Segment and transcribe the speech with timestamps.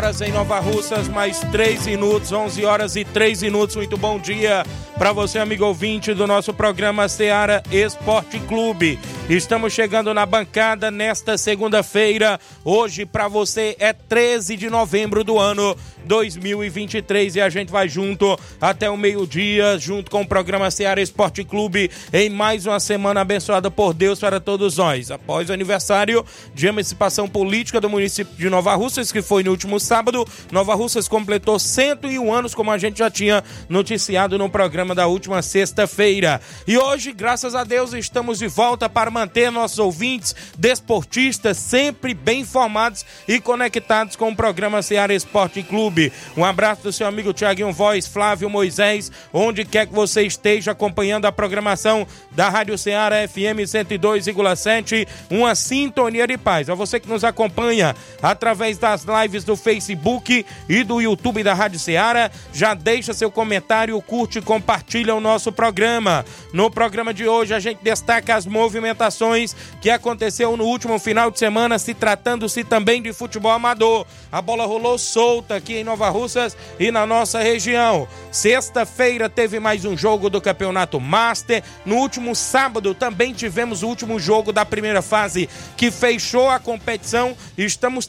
[0.00, 3.76] Horas em Nova Russas, mais 3 minutos, 11 horas e 3 minutos.
[3.76, 4.64] Muito bom dia
[4.96, 8.98] para você, amigo ouvinte do nosso programa Seara Esporte Clube.
[9.28, 12.40] Estamos chegando na bancada nesta segunda-feira.
[12.64, 15.76] Hoje, para você, é 13 de novembro do ano
[16.10, 21.44] 2023 e a gente vai junto até o meio-dia, junto com o programa Seara Esporte
[21.44, 25.12] Clube, em mais uma semana abençoada por Deus para todos nós.
[25.12, 29.78] Após o aniversário de emancipação política do município de Nova Russas, que foi no último
[29.78, 35.06] sábado, Nova Russas completou 101 anos, como a gente já tinha noticiado no programa da
[35.06, 36.40] última sexta-feira.
[36.66, 42.40] E hoje, graças a Deus, estamos de volta para manter nossos ouvintes desportistas sempre bem
[42.40, 45.99] informados e conectados com o programa Seara Esporte Clube.
[46.00, 46.12] YouTube.
[46.36, 51.26] Um abraço do seu amigo Tiaguinho Voz, Flávio Moisés, onde quer que você esteja acompanhando
[51.26, 56.70] a programação da Rádio Ceará FM 102,7, uma sintonia de paz.
[56.70, 61.78] A você que nos acompanha através das lives do Facebook e do YouTube da Rádio
[61.78, 66.24] Ceará, já deixa seu comentário, curte e compartilha o nosso programa.
[66.52, 71.38] No programa de hoje a gente destaca as movimentações que aconteceu no último final de
[71.38, 74.06] semana, se tratando-se também de futebol amador.
[74.30, 78.06] A bola rolou solta aqui em Nova Russas e na nossa região.
[78.30, 81.64] Sexta-feira teve mais um jogo do Campeonato Master.
[81.84, 87.36] No último sábado também tivemos o último jogo da primeira fase que fechou a competição.
[87.58, 88.08] Estamos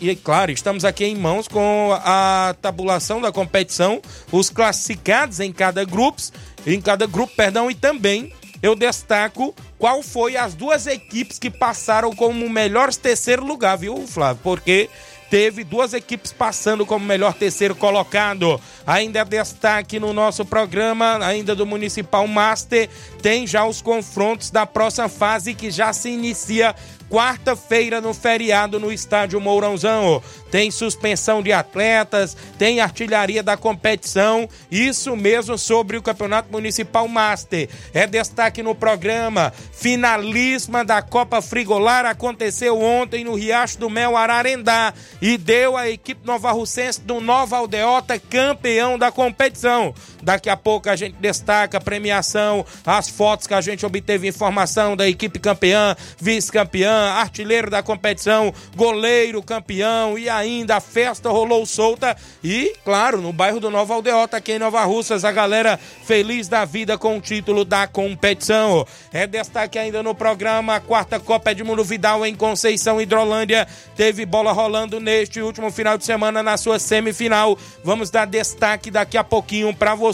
[0.00, 4.00] e claro, estamos aqui em mãos com a tabulação da competição,
[4.30, 6.22] os classificados em cada grupo,
[6.64, 8.32] em cada grupo, perdão, e também
[8.62, 14.40] eu destaco qual foi as duas equipes que passaram como melhores terceiro lugar, viu, Flávio?
[14.42, 14.88] Porque
[15.30, 18.60] teve duas equipes passando como melhor terceiro colocado.
[18.86, 22.88] Ainda destaque no nosso programa, ainda do Municipal Master,
[23.20, 26.74] tem já os confrontos da próxima fase que já se inicia
[27.10, 30.22] quarta-feira no feriado no estádio Mourãozão.
[30.50, 37.68] Tem suspensão de atletas, tem artilharia da competição, isso mesmo sobre o Campeonato Municipal Master.
[37.92, 39.52] É destaque no programa.
[39.72, 46.26] Finalíssima da Copa Frigolar aconteceu ontem no Riacho do Mel Ararendá e deu a equipe
[46.26, 49.94] Nova Russense do Nova Aldeota campeão da competição.
[50.22, 54.96] Daqui a pouco a gente destaca a premiação, as fotos que a gente obteve informação
[54.96, 62.16] da equipe campeã, vice-campeã, artilheiro da competição, goleiro campeão e ainda a festa rolou solta
[62.42, 66.64] e, claro, no bairro do Nova Aldeota, aqui em Nova Russas, a galera feliz da
[66.64, 68.86] vida com o título da competição.
[69.12, 73.66] É destaque ainda no programa a quarta Copa Edmundo Vidal em Conceição Hidrolândia.
[73.94, 77.58] Teve bola rolando neste último final de semana na sua semifinal.
[77.84, 80.05] Vamos dar destaque daqui a pouquinho para você.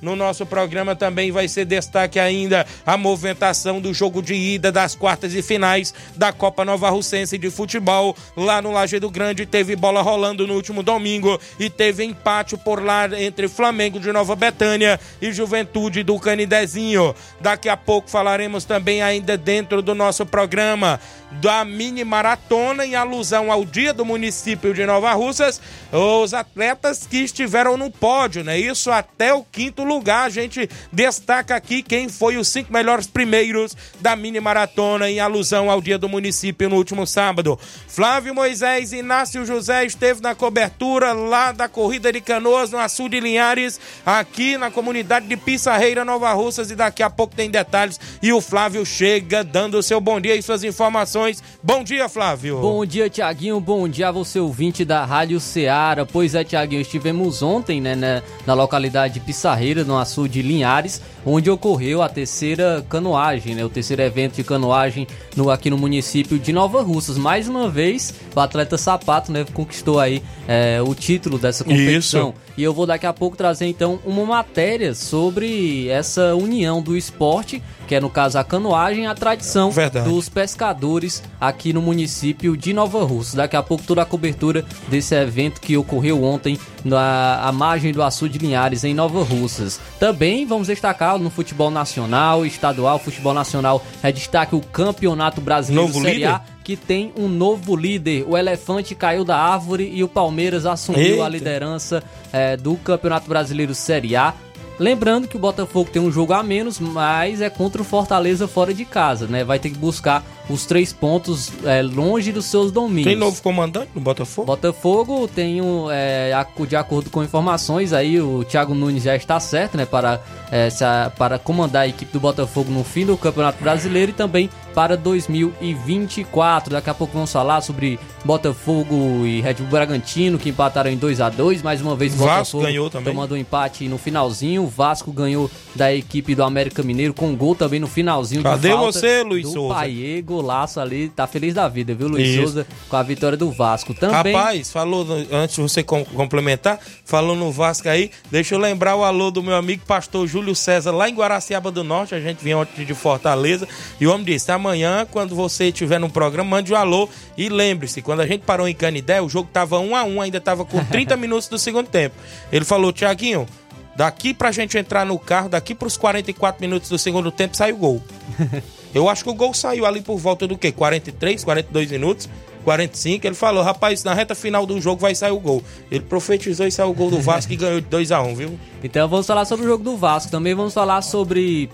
[0.00, 4.94] No nosso programa também vai ser destaque ainda a movimentação do jogo de ida das
[4.94, 8.16] quartas e finais da Copa Nova Russense de Futebol.
[8.36, 13.08] Lá no Lajeado Grande teve bola rolando no último domingo e teve empate por lá
[13.20, 17.14] entre Flamengo de Nova Betânia e Juventude do Canidezinho.
[17.40, 21.00] Daqui a pouco falaremos também ainda dentro do nosso programa
[21.30, 25.60] da mini maratona em alusão ao dia do município de Nova Russas,
[25.92, 28.58] os atletas que estiveram no pódio, né?
[28.58, 30.26] Isso até o quinto lugar.
[30.26, 35.70] A gente destaca aqui quem foi os cinco melhores primeiros da mini maratona em alusão
[35.70, 37.58] ao dia do município no último sábado.
[37.88, 43.20] Flávio Moisés Inácio José esteve na cobertura lá da corrida de canoas no Açu de
[43.20, 47.98] Linhares, aqui na comunidade de Pissarreira, Nova Russas, e daqui a pouco tem detalhes.
[48.22, 51.42] E o Flávio chega dando o seu bom dia e suas informações informações.
[51.62, 52.60] Bom dia, Flávio.
[52.60, 53.60] Bom dia, Tiaguinho.
[53.60, 56.06] Bom dia a você, ouvinte da Rádio Ceará.
[56.06, 61.00] Pois é, Tiaguinho, estivemos ontem né, na, na localidade de Pissarreira, no açude de Linhares,
[61.24, 66.38] onde ocorreu a terceira canoagem, né, o terceiro evento de canoagem no, aqui no município
[66.38, 67.16] de Nova Russas.
[67.16, 72.30] Mais uma vez, o atleta Sapato né, conquistou aí é, o título dessa competição.
[72.30, 72.45] Isso.
[72.56, 77.62] E eu vou daqui a pouco trazer então uma matéria sobre essa união do esporte,
[77.86, 80.08] que é no caso a canoagem, a tradição Verdade.
[80.08, 83.36] dos pescadores aqui no município de Nova Rússia.
[83.36, 88.38] Daqui a pouco toda a cobertura desse evento que ocorreu ontem na margem do Açude
[88.38, 89.78] de Linhares em Nova Russas.
[89.98, 96.02] Também vamos destacar no futebol nacional, estadual, futebol nacional é destaque o Campeonato Brasileiro Novo
[96.02, 98.24] Série A que tem um novo líder.
[98.26, 101.24] O elefante caiu da árvore e o Palmeiras assumiu Eita.
[101.24, 102.02] a liderança
[102.32, 104.34] é, do Campeonato Brasileiro Série A.
[104.76, 108.74] Lembrando que o Botafogo tem um jogo a menos, mas é contra o Fortaleza fora
[108.74, 109.44] de casa, né?
[109.44, 113.06] Vai ter que buscar os três pontos é, longe dos seus domínios.
[113.06, 114.46] Tem novo comandante no Botafogo?
[114.46, 116.30] Botafogo tem um, é,
[116.68, 119.84] de acordo com informações aí, o Thiago Nunes já está certo, né?
[119.84, 120.20] Para,
[120.50, 120.68] é,
[121.16, 126.72] para comandar a equipe do Botafogo no fim do Campeonato Brasileiro e também para 2024.
[126.72, 131.20] Daqui a pouco vamos falar sobre Botafogo e Red Bull Bragantino, que empataram em 2
[131.22, 133.14] a 2 Mais uma vez o Vasco Botafogo ganhou também.
[133.14, 134.64] tomando um empate no finalzinho.
[134.64, 138.42] O Vasco ganhou da equipe do América Mineiro com um gol também no finalzinho.
[138.42, 139.74] Cadê você, Luiz do Souza?
[139.74, 141.08] Paiê, golaço ali.
[141.08, 142.42] Tá feliz da vida, viu, Luiz Isso.
[142.42, 143.94] Souza, com a vitória do Vasco.
[143.94, 144.34] Também...
[144.34, 149.30] Rapaz, falou, antes de você complementar, falou no Vasco aí, deixa eu lembrar o alô
[149.30, 152.14] do meu amigo pastor Júlio César, lá em Guaraciaba do Norte.
[152.14, 153.66] A gente vinha ontem de Fortaleza.
[154.00, 157.08] E o homem disse: amanhã, quando você estiver no programa, mande um alô.
[157.36, 160.40] E lembre-se, quando a gente parou em Canidé, o jogo tava 1 a 1 ainda
[160.40, 162.14] tava com 30 minutos do segundo tempo.
[162.52, 163.46] Ele falou, Tiaguinho,
[163.94, 167.76] daqui pra gente entrar no carro, daqui pros 44 minutos do segundo tempo, sai o
[167.76, 168.02] gol.
[168.96, 170.72] Eu acho que o gol saiu ali por volta do quê?
[170.72, 172.30] 43, 42 minutos?
[172.64, 175.62] 45, ele falou, rapaz, na reta final do jogo vai sair o gol.
[175.90, 178.58] Ele profetizou e saiu o gol do Vasco e ganhou de 2x1, viu?
[178.82, 180.30] Então vamos falar sobre o jogo do Vasco.
[180.30, 181.70] Também vamos falar sobre.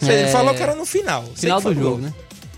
[0.00, 0.28] Ele é...
[0.28, 1.24] falou que era no final.
[1.34, 2.14] Final do jogo, né?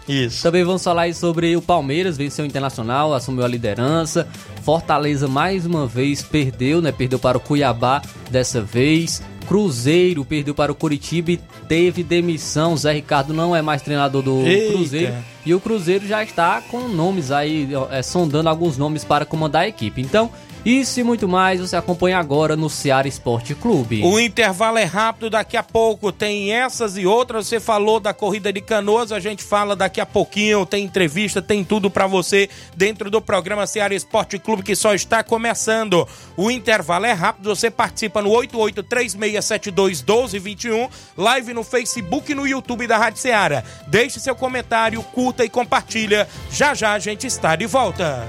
[0.09, 0.45] Isso.
[0.45, 4.29] Também vamos falar sobre o Palmeiras, venceu o Internacional, assumiu a liderança.
[4.63, 6.93] Fortaleza mais uma vez perdeu, né?
[6.93, 9.21] Perdeu para o Cuiabá dessa vez.
[9.49, 12.77] Cruzeiro perdeu para o Curitiba e teve demissão.
[12.77, 14.75] Zé Ricardo não é mais treinador do Eita.
[14.75, 15.15] Cruzeiro.
[15.47, 19.69] E o Cruzeiro já está com nomes aí, é, sondando alguns nomes para comandar a
[19.69, 20.03] equipe.
[20.03, 20.31] Então,
[20.65, 24.03] isso e muito mais você acompanha agora no Ceará Esporte Clube.
[24.05, 27.47] O intervalo é rápido, daqui a pouco tem essas e outras.
[27.47, 31.65] Você falou da corrida de canoas, a gente fala daqui a pouquinho, tem entrevista, tem
[31.65, 36.07] tudo para você dentro do programa Ceará Esporte Clube que só está começando.
[36.37, 42.99] O intervalo é rápido, você participa no 8836721221, live no Facebook e no YouTube da
[42.99, 43.65] Rádio Ceará.
[43.87, 46.29] Deixe seu comentário, curta e compartilha.
[46.51, 48.29] Já já a gente está de volta.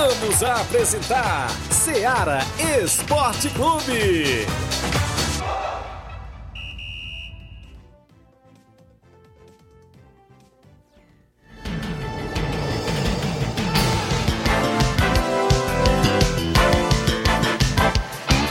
[0.00, 2.38] Voltamos a apresentar Seara
[2.82, 4.46] Esporte Clube.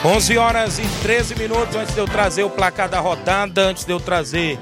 [0.06, 3.92] 11 horas e 13 minutos antes de eu trazer o placar da rodada, antes de
[3.92, 4.60] eu trazer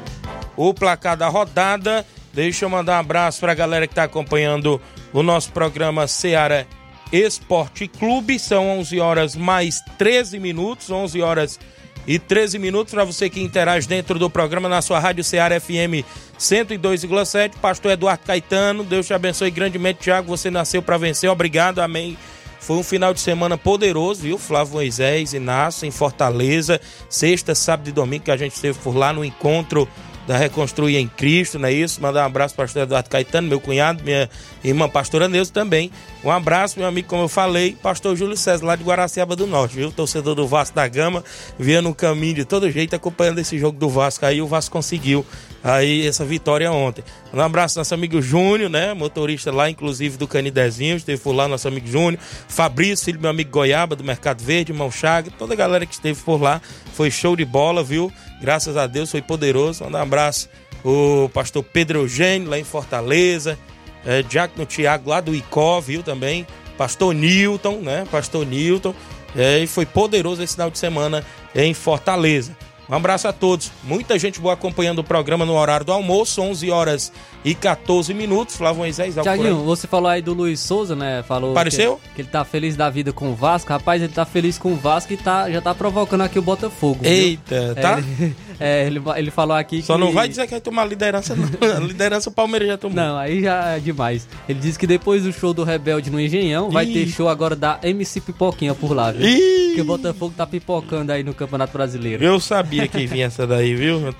[0.55, 2.05] o placar da rodada,
[2.37, 4.79] deixa eu mandar um abraço para a galera que está acompanhando
[5.11, 6.67] o nosso programa Seara
[7.11, 8.37] Esporte Clube.
[8.37, 11.59] São 11 horas mais 13 minutos, 11 horas
[12.05, 16.05] e 13 minutos para você que interage dentro do programa na sua rádio Seara FM
[16.37, 17.53] 102,7.
[17.59, 20.27] Pastor Eduardo Caetano, Deus te abençoe grandemente, Tiago.
[20.27, 22.15] Você nasceu para vencer, obrigado, amém.
[22.59, 24.37] Foi um final de semana poderoso, viu?
[24.37, 26.79] Flávio Moisés, Inácio, em Fortaleza.
[27.09, 29.87] Sexta, sábado e domingo que a gente esteve por lá no encontro
[30.27, 32.01] da Reconstruir em Cristo, não é isso?
[32.01, 34.29] Mandar um abraço para o pastor Eduardo Caetano, meu cunhado, minha
[34.61, 35.89] irmã pastora Neuza também.
[36.23, 39.77] Um abraço, meu amigo, como eu falei, pastor Júlio César, lá de Guaraciaba do Norte,
[39.77, 39.91] viu?
[39.91, 41.23] Torcedor do Vasco da Gama,
[41.57, 44.25] vinha no caminho de todo jeito acompanhando esse jogo do Vasco.
[44.25, 45.25] Aí o Vasco conseguiu
[45.63, 47.03] aí essa vitória ontem.
[47.33, 48.93] Um abraço nosso amigo Júnior, né?
[48.93, 52.19] Motorista lá, inclusive, do Canidezinho, esteve por lá, nosso amigo Júnior.
[52.47, 55.93] Fabrício, filho do meu amigo Goiaba, do Mercado Verde, Mão Chaga, toda a galera que
[55.93, 56.61] esteve por lá.
[56.97, 58.11] Foi show de bola, viu?
[58.41, 59.83] Graças a Deus, foi poderoso.
[59.83, 60.49] Um abraço
[60.83, 63.55] o pastor Pedro Eugênio, lá em Fortaleza.
[64.03, 66.47] É, Diácono Tiago, lá do Icó, viu também.
[66.75, 68.07] Pastor Newton, né?
[68.09, 68.95] Pastor Newton.
[69.35, 71.23] É, e foi poderoso esse final de semana
[71.53, 72.57] em Fortaleza.
[72.89, 73.69] Um abraço a todos.
[73.83, 77.11] Muita gente boa acompanhando o programa no horário do almoço, 11 horas
[77.43, 78.55] e 14 minutos.
[78.55, 81.21] Flávio Moisés, Tiaguinho, você falou aí do Luiz Souza, né?
[81.23, 81.99] Falou Apareceu?
[82.01, 83.69] Que, que, ele tá feliz da vida com o Vasco.
[83.69, 87.01] Rapaz, ele tá feliz com o Vasco e tá, já tá provocando aqui o Botafogo.
[87.03, 87.75] Eita, viu?
[87.75, 87.99] tá?
[88.59, 89.99] É, é, ele, ele falou aqui Só que...
[89.99, 91.47] não vai dizer que vai tomar liderança, não.
[91.75, 92.95] A liderança o Palmeiras já tomou.
[92.95, 94.27] Não, aí já é demais.
[94.47, 96.93] Ele disse que depois do show do Rebelde no Engenhão, vai Ih.
[96.93, 99.27] ter show agora da MC Pipoquinha por lá, viu?
[99.27, 99.75] Ih.
[99.75, 102.23] Que o Botafogo tá pipocando aí no Campeonato Brasileiro.
[102.23, 104.13] Eu sabia que vinha essa daí, viu?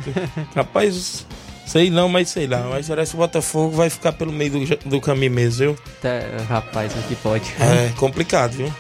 [0.55, 1.25] Rapaz,
[1.65, 2.65] sei não, mas sei lá.
[2.69, 5.77] Mas parece que o Botafogo vai ficar pelo meio do, do caminho mesmo, viu?
[5.99, 7.53] Até, rapaz, aqui pode.
[7.59, 8.73] É complicado, viu?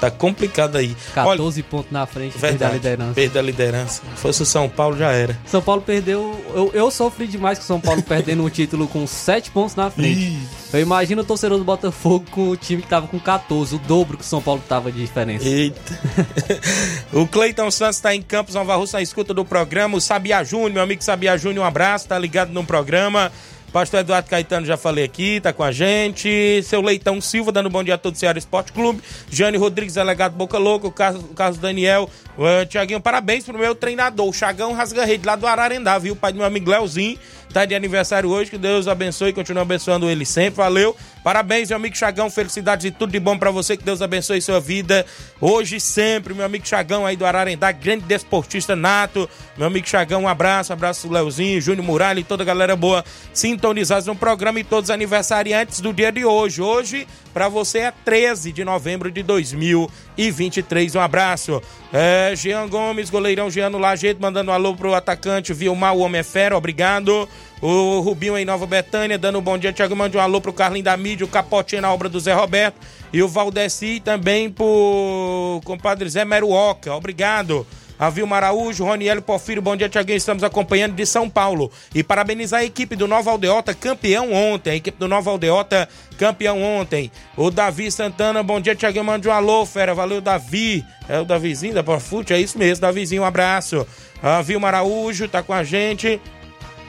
[0.00, 0.96] Tá complicado aí.
[1.14, 3.14] 14 pontos na frente da Verdade, liderança.
[3.14, 4.02] Perda a liderança.
[4.14, 5.38] Se fosse o São Paulo, já era.
[5.46, 6.38] São Paulo perdeu.
[6.54, 9.90] Eu, eu sofri demais com o São Paulo perdendo um título com 7 pontos na
[9.90, 10.38] frente.
[10.72, 14.18] Eu imagino o torcedor do Botafogo com o time que tava com 14, o dobro
[14.18, 15.46] que o São Paulo tava de diferença.
[15.46, 15.98] Eita.
[17.12, 19.96] o Cleiton Santos tá em Campos, Nova Rússia, na escuta do programa.
[19.96, 23.30] O Sabia Júnior, meu amigo Sabia Júnior, um abraço, tá ligado no programa.
[23.74, 26.62] Pastor Eduardo Caetano, já falei aqui, tá com a gente.
[26.62, 29.02] Seu Leitão Silva, dando bom dia a todo o Ceará Esporte Clube.
[29.28, 30.86] Jane Rodrigues, delegado Boca Louca.
[30.86, 32.08] O Carlos, Daniel.
[32.68, 36.16] Tiaguinho, parabéns pro meu treinador, Chagão Rasga-Rede, lá do Ararendá, viu?
[36.16, 37.18] Pai do meu amigo Leozinho.
[37.54, 40.56] Tá de aniversário hoje, que Deus abençoe e continue abençoando ele sempre.
[40.56, 40.96] Valeu.
[41.22, 42.28] Parabéns, meu amigo Chagão.
[42.28, 43.76] Felicidades e tudo de bom pra você.
[43.76, 45.06] Que Deus abençoe sua vida.
[45.40, 49.30] Hoje e sempre, meu amigo Chagão aí do Ararendá, grande desportista nato.
[49.56, 50.72] Meu amigo Chagão, um abraço.
[50.72, 54.94] Abraço Leozinho, Júnior Muralha e toda a galera boa sintonizados no programa e todos os
[54.94, 56.60] aniversariantes do dia de hoje.
[56.60, 60.96] Hoje, pra você, é 13 de novembro de 2023.
[60.96, 61.62] Um abraço.
[61.92, 66.20] É, Jean Gomes, goleirão Jean no Lajeito, mandando um alô pro atacante Vilmar, o Homem
[66.20, 67.28] é Fera, obrigado.
[67.60, 69.72] O Rubinho em Nova Betânia, dando um bom dia.
[69.72, 72.76] Tiago, mande um alô pro Carlinho da Mídia, o Capotinho na obra do Zé Roberto.
[73.12, 77.66] E o Valdeci também pro compadre Zé Meruoca, obrigado.
[77.98, 80.16] A Vilma Araújo, Roniel Porfírio, bom dia, Tiaguinho.
[80.16, 81.70] Estamos acompanhando de São Paulo.
[81.94, 84.70] E parabenizar a equipe do Nova Aldeota, campeão ontem.
[84.70, 87.10] A equipe do Nova Aldeota, campeão ontem.
[87.36, 89.04] O Davi Santana, bom dia, Tiaguinho.
[89.04, 89.94] Mande um alô, fera.
[89.94, 90.84] Valeu, Davi.
[91.08, 93.86] É o Davizinho da Profute, é isso mesmo, Davizinho, um abraço.
[94.22, 96.20] A Vilma Araújo tá com a gente.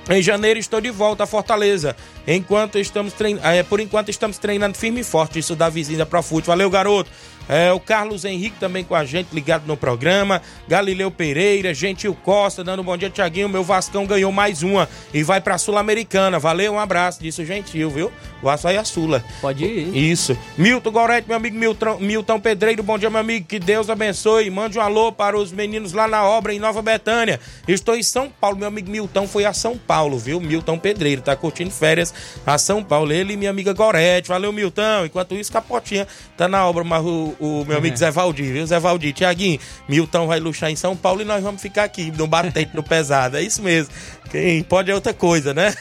[0.10, 1.96] Em janeiro estou de volta a Fortaleza.
[2.28, 3.40] Enquanto estamos trein...
[3.44, 5.40] é, por enquanto estamos treinando firme e forte.
[5.40, 6.48] Isso da vizinha da Profute.
[6.48, 7.10] Valeu, garoto.
[7.48, 10.42] É, o Carlos Henrique também com a gente, ligado no programa.
[10.68, 13.48] Galileu Pereira, Gentil Costa, dando um bom dia, Tiaguinho.
[13.48, 16.40] Meu Vascão ganhou mais uma e vai pra Sul-Americana.
[16.40, 17.22] Valeu, um abraço.
[17.22, 18.12] Disse o Gentil, viu?
[18.42, 19.24] O Vasco vai a Sula.
[19.42, 19.96] Pode ir.
[19.96, 20.38] Isso.
[20.58, 23.46] Milton Gorete, meu amigo Milton, Milton Pedreiro, bom dia, meu amigo.
[23.46, 24.50] Que Deus abençoe.
[24.50, 27.40] Mande um alô para os meninos lá na obra em Nova Betânia.
[27.68, 28.58] Estou em São Paulo.
[28.58, 30.40] Meu amigo Milton foi a São Paulo, viu?
[30.40, 32.14] Milton Pedreiro, tá curtindo férias
[32.46, 33.12] a São Paulo.
[33.12, 34.30] Ele e minha amiga Gorete.
[34.30, 35.06] Valeu, Milton.
[35.06, 38.65] Enquanto isso, Capotinha tá na obra, mas o, o meu amigo Zé Valdir, viu?
[38.65, 42.27] Zé Valdir, Tiaguinho, Milton vai luxar em São Paulo e nós vamos ficar aqui no
[42.27, 43.38] batente, no pesado.
[43.38, 43.94] É isso mesmo.
[44.30, 45.74] Quem pode é outra coisa, né?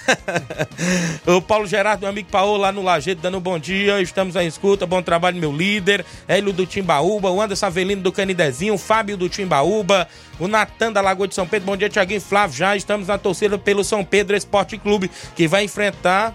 [1.27, 4.01] o Paulo Gerardo, meu amigo Paulo, lá no Lajeito, dando um bom dia.
[4.01, 4.87] Estamos à escuta.
[4.87, 6.05] Bom trabalho, meu líder.
[6.29, 10.07] Hélio do Timbaúba, o Anderson Avelino do Canidezinho, o Fábio do Timbaúba,
[10.39, 11.67] o Natan da Lagoa de São Pedro.
[11.67, 12.57] Bom dia, Tiaguinho Flávio.
[12.57, 16.35] Já estamos na torcida pelo São Pedro Esporte Clube, que vai enfrentar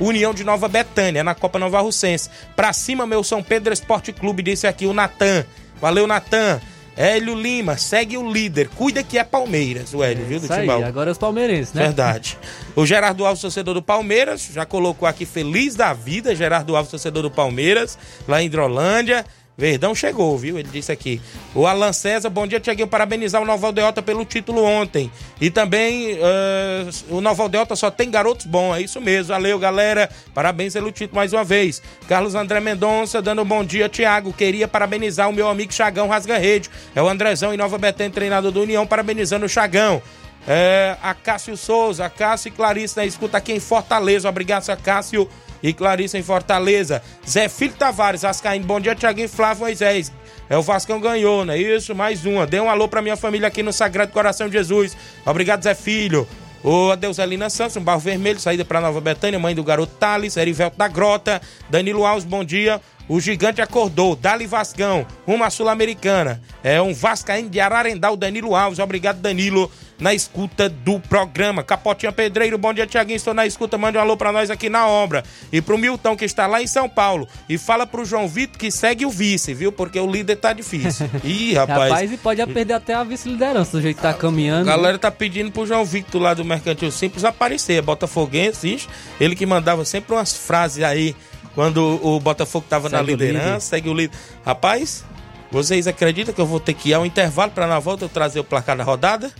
[0.00, 2.28] União de Nova Betânia, na Copa Nova Russense.
[2.56, 5.44] Pra cima, meu São Pedro Esporte Clube, disse aqui o Natan.
[5.80, 6.60] Valeu, Natan.
[6.96, 8.68] Hélio Lima, segue o líder.
[8.68, 10.38] Cuida que é Palmeiras, o Hélio, viu?
[10.38, 10.86] Do Timbaúba.
[10.86, 11.82] agora os palmeirenses, né?
[11.82, 12.38] Verdade.
[12.76, 16.34] O Gerardo Alves, torcedor do Palmeiras, já colocou aqui feliz da vida.
[16.36, 17.98] Gerardo Alves, torcedor do Palmeiras,
[18.28, 19.24] lá em Hidrolândia.
[19.56, 20.58] Verdão chegou, viu?
[20.58, 21.20] Ele disse aqui.
[21.54, 22.88] O Alan César, bom dia, Tiaguinho.
[22.88, 25.10] Parabenizar o Nova Aldeota pelo título ontem.
[25.40, 29.32] E também eh, o Nova Aldeota só tem garotos bons, é isso mesmo.
[29.32, 30.10] Valeu, galera.
[30.34, 31.80] Parabéns pelo título mais uma vez.
[32.08, 34.32] Carlos André Mendonça, dando um bom dia, Tiago.
[34.32, 36.68] Queria parabenizar o meu amigo Chagão Rasga Rede.
[36.92, 40.02] É o Andrezão em Nova Betânia, treinador do União, parabenizando o Chagão.
[40.48, 44.28] É, a Cássio Souza, a Cássio e Clarice na escuta aqui em Fortaleza.
[44.28, 45.28] Obrigado, Cássio
[45.64, 47.02] e Clarice em Fortaleza.
[47.26, 48.66] Zé Filho Tavares, Vascaíno.
[48.66, 50.12] Bom dia, Tiaguinho Flávio Moisés.
[50.50, 51.94] É o Vascão ganhou, não é isso?
[51.94, 52.46] Mais uma.
[52.46, 54.94] Dê um alô pra minha família aqui no Sagrado Coração de Jesus.
[55.24, 56.28] Obrigado, Zé Filho.
[56.62, 60.76] Ô, Adeuselina Santos, um barro vermelho, saída pra Nova Betânia, mãe do garoto Thales, Erivelto
[60.76, 61.40] da Grota,
[61.70, 62.80] Danilo Alves, bom dia.
[63.06, 66.40] O gigante acordou, Dali Vascão, uma sul-americana.
[66.62, 68.78] É um Vascaíno de Ararendá, o Danilo Alves.
[68.78, 71.62] Obrigado, Danilo, na escuta do programa.
[71.62, 73.16] Capotinha Pedreiro, bom dia, Tiaguinho.
[73.16, 75.22] Estou na escuta, mande um alô pra nós aqui na obra.
[75.52, 77.28] E pro Milton, que está lá em São Paulo.
[77.48, 79.72] E fala pro João Vitor que segue o vice, viu?
[79.72, 81.08] Porque o líder tá difícil.
[81.22, 81.90] Ih, rapaz.
[81.90, 84.68] Rapaz, e pode perder até a vice-liderança do jeito que tá caminhando.
[84.68, 87.82] A galera tá pedindo pro João Victor lá do Mercantil Simples aparecer.
[87.82, 88.88] Botafoguense, ixi,
[89.20, 91.14] ele que mandava sempre umas frases aí
[91.54, 94.16] quando o Botafogo tava na Segue o liderança, segue o líder.
[94.44, 95.04] Rapaz,
[95.50, 98.40] vocês acreditam que eu vou ter que ir ao intervalo para na volta eu trazer
[98.40, 99.30] o placar da rodada?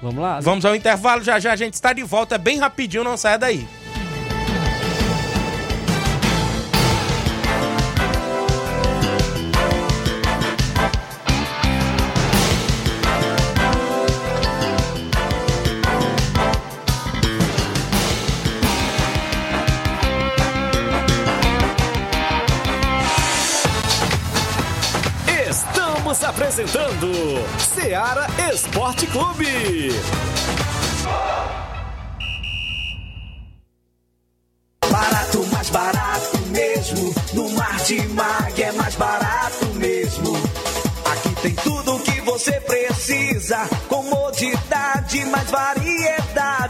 [0.00, 0.40] Vamos lá?
[0.40, 3.38] Vamos ao intervalo, já já a gente está de volta, é bem rapidinho, não saia
[3.38, 3.66] daí.
[25.50, 27.08] Estamos apresentando
[27.88, 29.46] Seara Esporte Clube.
[34.90, 37.14] Barato, mais barato mesmo.
[37.32, 40.36] No Martimag é mais barato mesmo.
[41.12, 43.66] Aqui tem tudo que você precisa.
[43.88, 46.07] Comodidade, mais variedade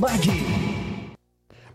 [0.00, 0.69] Mag.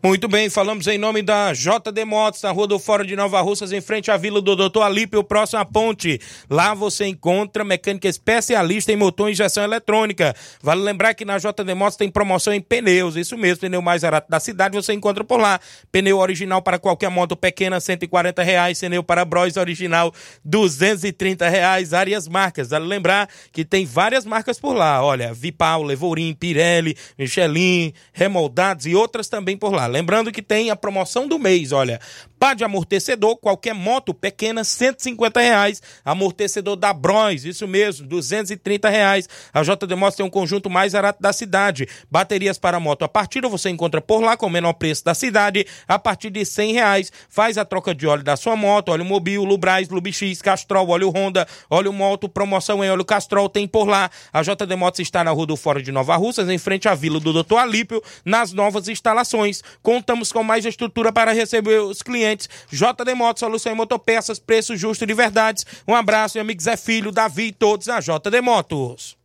[0.05, 3.71] Muito bem, falamos em nome da JD Motos, na Rua do Fórum de Nova Russas,
[3.71, 6.21] em frente à Vila do Doutor Alípio, próximo à ponte.
[6.47, 10.35] Lá você encontra mecânica especialista em motor e injeção eletrônica.
[10.61, 14.29] Vale lembrar que na JD Motos tem promoção em pneus, isso mesmo, pneu mais barato
[14.29, 15.59] da cidade você encontra por lá.
[15.91, 20.13] Pneu original para qualquer moto pequena, 140 reais, pneu para Bros original,
[20.43, 22.69] 230 reais, várias marcas.
[22.69, 28.93] Vale lembrar que tem várias marcas por lá, olha, Vipal, Levorim, Pirelli, Michelin, Remoldados e
[28.93, 29.94] outras também por lá.
[29.95, 32.01] Lembrando que tem a promoção do mês, olha,
[32.37, 39.29] pá de amortecedor, qualquer moto pequena, 150 reais, amortecedor da Bros, isso mesmo, 230 reais.
[39.53, 41.87] A JD Motos tem um conjunto mais barato da cidade.
[42.11, 45.65] Baterias para moto a partida você encontra por lá com o menor preço da cidade,
[45.87, 47.09] a partir de 100 reais.
[47.29, 51.47] Faz a troca de óleo da sua moto, óleo Mobil, Lubrais, Lubix, Castrol, óleo Honda,
[51.69, 54.11] óleo Moto, promoção em óleo Castrol, tem por lá.
[54.33, 57.17] A JD Motos está na Rua do Fórum de Nova Russas, em frente à Vila
[57.17, 59.63] do Doutor Alípio, nas novas instalações.
[59.85, 62.49] Contamos com mais estrutura para receber os clientes.
[62.71, 65.63] JD Motos, solução em motopeças, preço justo de verdades.
[65.87, 69.15] Um abraço, meu amigo Zé Filho, Davi e todos a JD Motos.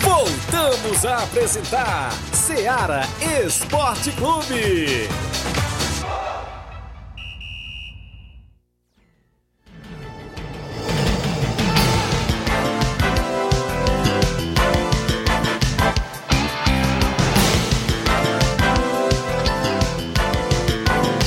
[0.00, 3.02] Voltamos a apresentar Seara
[3.44, 5.08] Esporte Clube.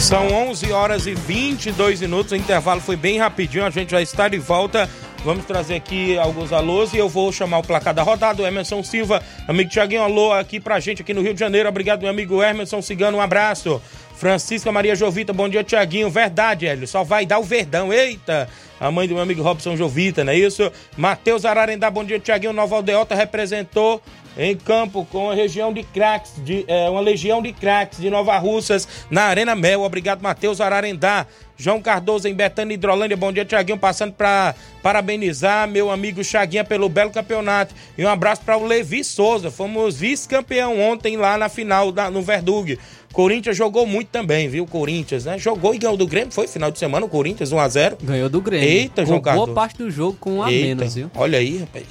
[0.07, 2.31] São 11 horas e 22 minutos.
[2.31, 3.65] O intervalo foi bem rapidinho.
[3.65, 4.89] A gente já está de volta.
[5.27, 8.41] Vamos trazer aqui alguns alôs e eu vou chamar o placar da rodada.
[8.41, 11.67] O Emerson Silva, amigo Tiaguinho, alô aqui pra gente aqui no Rio de Janeiro.
[11.67, 13.17] Obrigado, meu amigo Emerson Cigano.
[13.17, 13.81] Um abraço.
[14.15, 16.09] Francisca Maria Jovita, bom dia, Tiaguinho.
[16.09, 17.91] Verdade, Hélio, só vai dar o verdão.
[17.91, 18.47] Eita!
[18.79, 20.71] A mãe do meu amigo Robson Jovita, não é isso?
[20.95, 22.53] Matheus Ararendá, bom dia, Tiaguinho.
[22.53, 24.01] Nova Aldeota representou
[24.37, 28.37] em campo com a região de craques, de, é, uma legião de craques de Nova
[28.37, 29.81] Russas na Arena Mel.
[29.81, 31.25] Obrigado, Matheus Ararendá.
[31.57, 33.17] João Cardoso em Betânia Hidrolândia.
[33.17, 33.77] Bom dia, Tiaguinho.
[33.77, 37.73] Passando para parabenizar meu amigo Chaguinha pelo belo campeonato.
[37.97, 39.49] E um abraço para o Levi Souza.
[39.49, 42.77] Fomos vice-campeão ontem lá na final da, no Verdug.
[43.11, 44.67] Corinthians jogou muito também, viu?
[44.67, 45.39] Corinthians, né?
[45.39, 46.31] Jogou e ganhou do Grêmio.
[46.31, 47.97] Foi final de semana o Corinthians 1x0.
[48.03, 48.67] Ganhou do Grêmio.
[48.67, 49.53] Eita, João Boa Cardoso.
[49.53, 51.09] parte do jogo com um a Eita, menos, viu?
[51.15, 51.85] Olha aí, rapaz.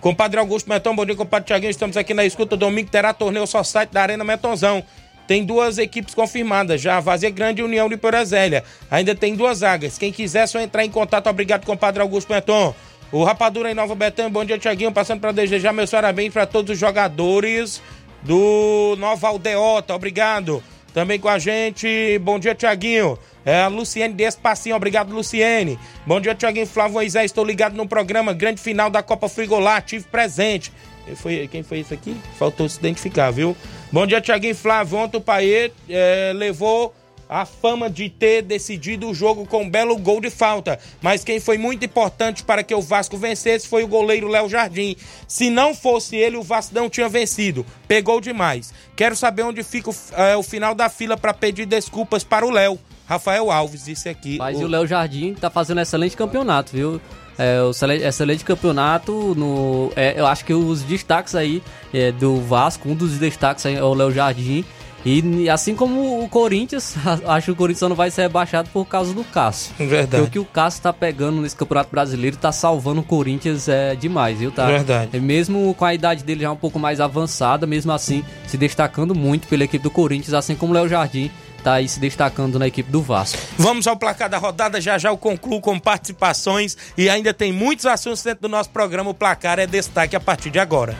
[0.00, 1.70] Compadre Augusto Meton, bom dia, compadre Tiaguinho.
[1.70, 2.56] Estamos aqui na escuta.
[2.56, 4.82] Domingo terá torneio só site da Arena Metonzão.
[5.30, 8.64] Tem duas equipes confirmadas, já Vazia Grande e União de Porazélia.
[8.90, 9.96] Ainda tem duas vagas.
[9.96, 11.28] Quem quiser, é só entrar em contato.
[11.28, 12.74] Obrigado, compadre Augusto Meton.
[13.12, 14.90] O Rapadura em Nova Betânia, bom dia, Tiaguinho.
[14.90, 17.80] Passando para desejar meus parabéns para todos os jogadores
[18.22, 19.94] do Nova Aldeota.
[19.94, 20.60] Obrigado.
[20.92, 23.16] Também com a gente, bom dia, Tiaguinho.
[23.44, 25.78] É a Luciene Despacinho, obrigado, Luciene.
[26.04, 30.04] Bom dia, Tiaguinho Flávio Moisés, estou ligado no programa Grande Final da Copa Frigolá, tive
[30.06, 30.72] presente.
[31.10, 32.16] Quem foi, quem foi isso aqui?
[32.38, 33.56] Faltou se identificar, viu?
[33.90, 34.98] Bom dia, Tiaguinho Flávio.
[34.98, 36.94] Ontem o Paê é, levou
[37.28, 40.78] a fama de ter decidido o jogo com um belo gol de falta.
[41.02, 44.94] Mas quem foi muito importante para que o Vasco vencesse foi o goleiro Léo Jardim.
[45.26, 47.66] Se não fosse ele, o Vasco não tinha vencido.
[47.88, 48.72] Pegou demais.
[48.94, 52.50] Quero saber onde fica o, é, o final da fila para pedir desculpas para o
[52.50, 52.78] Léo.
[53.04, 54.38] Rafael Alves disse aqui.
[54.38, 57.00] Mas o, o Léo Jardim tá fazendo excelente campeonato, viu?
[57.40, 59.90] É, o excelente campeonato no.
[59.96, 63.82] É, eu acho que os destaques aí é, do Vasco, um dos destaques aí é
[63.82, 64.64] o Léo Jardim.
[65.02, 66.94] E assim como o Corinthians,
[67.26, 69.72] acho que o Corinthians não vai ser rebaixado por causa do Cássio.
[69.78, 70.22] Verdade.
[70.22, 73.94] Porque o que o Cássio tá pegando nesse Campeonato Brasileiro tá salvando o Corinthians é,
[73.94, 74.50] demais, viu?
[74.50, 75.18] Tá, Verdade.
[75.18, 79.48] Mesmo com a idade dele já um pouco mais avançada, mesmo assim se destacando muito
[79.48, 82.90] pela equipe do Corinthians, assim como o Léo Jardim tá aí se destacando na equipe
[82.90, 83.38] do Vasco.
[83.56, 87.86] Vamos ao placar da rodada, já já eu concluo com participações e ainda tem muitos
[87.86, 89.10] assuntos dentro do nosso programa.
[89.10, 90.96] O placar é destaque a partir de agora.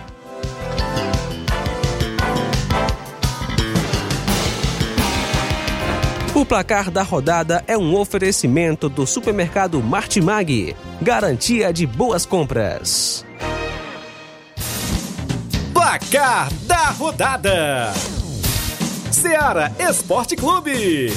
[6.40, 13.26] O placar da rodada é um oferecimento do supermercado Martimag, garantia de boas compras.
[15.74, 17.92] Placar da rodada:
[19.12, 21.12] Seara Esporte Clube.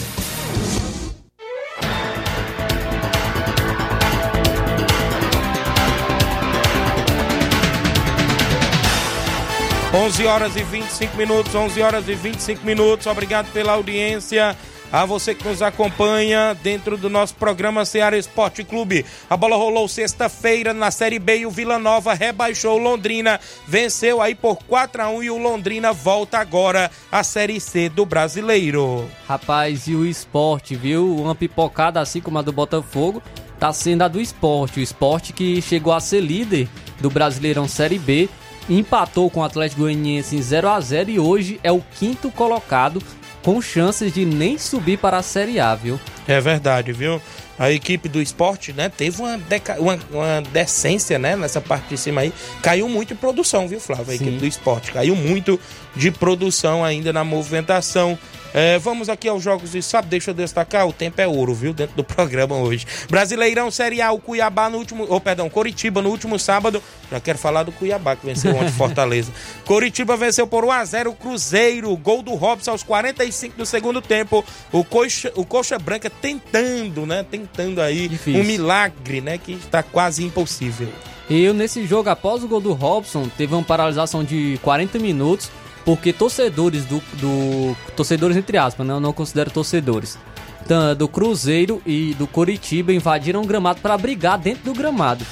[9.93, 13.05] 11 horas e 25 minutos, 11 horas e 25 minutos.
[13.05, 14.57] Obrigado pela audiência.
[14.93, 19.03] A você que nos acompanha dentro do nosso programa Ceará Esporte Clube.
[19.27, 23.39] A bola rolou sexta-feira na Série B e o Vila Nova rebaixou o Londrina.
[23.67, 28.05] Venceu aí por 4 a 1 e o Londrina volta agora à Série C do
[28.05, 29.09] Brasileiro.
[29.27, 31.15] Rapaz, e o esporte, viu?
[31.15, 33.19] Uma pipocada assim como a do Botafogo
[33.59, 34.79] tá sendo a do esporte.
[34.79, 36.69] O esporte que chegou a ser líder
[37.01, 38.29] do Brasileirão Série B
[38.69, 43.01] empatou com o Atlético Goianiense em 0 a 0 e hoje é o quinto colocado
[43.43, 45.99] com chances de nem subir para a Série A, viu?
[46.27, 47.21] É verdade, viu?
[47.59, 49.79] A equipe do esporte, né, teve uma, deca...
[49.79, 52.33] uma, uma, decência, né, nessa parte de cima aí.
[52.61, 54.13] Caiu muito em produção, viu, Flávio?
[54.13, 54.23] A Sim.
[54.23, 54.91] equipe do esporte.
[54.91, 55.59] Caiu muito
[55.95, 58.17] de produção ainda na movimentação.
[58.53, 60.09] É, vamos aqui aos jogos de sábado.
[60.09, 61.73] Deixa eu destacar, o tempo é ouro, viu?
[61.73, 62.85] Dentro do programa hoje.
[63.09, 65.07] Brasileirão Série A, o Cuiabá no último.
[65.09, 66.81] Oh, perdão, Coritiba no último sábado.
[67.11, 69.31] Já quero falar do Cuiabá, que venceu ontem Fortaleza.
[69.65, 71.95] Coritiba venceu por 1x0 o Cruzeiro.
[71.97, 74.45] Gol do Robson aos 45 do segundo tempo.
[74.71, 77.25] O Coxa, o Coxa Branca tentando, né?
[77.29, 78.41] Tentando aí Difícil.
[78.41, 79.37] um milagre, né?
[79.37, 80.89] Que está quase impossível.
[81.29, 85.49] E nesse jogo, após o gol do Robson, teve uma paralisação de 40 minutos
[85.85, 88.93] porque torcedores do, do torcedores entre aspas, né?
[88.93, 90.17] eu não considero torcedores,
[90.97, 95.25] do Cruzeiro e do Coritiba invadiram o gramado para brigar dentro do gramado.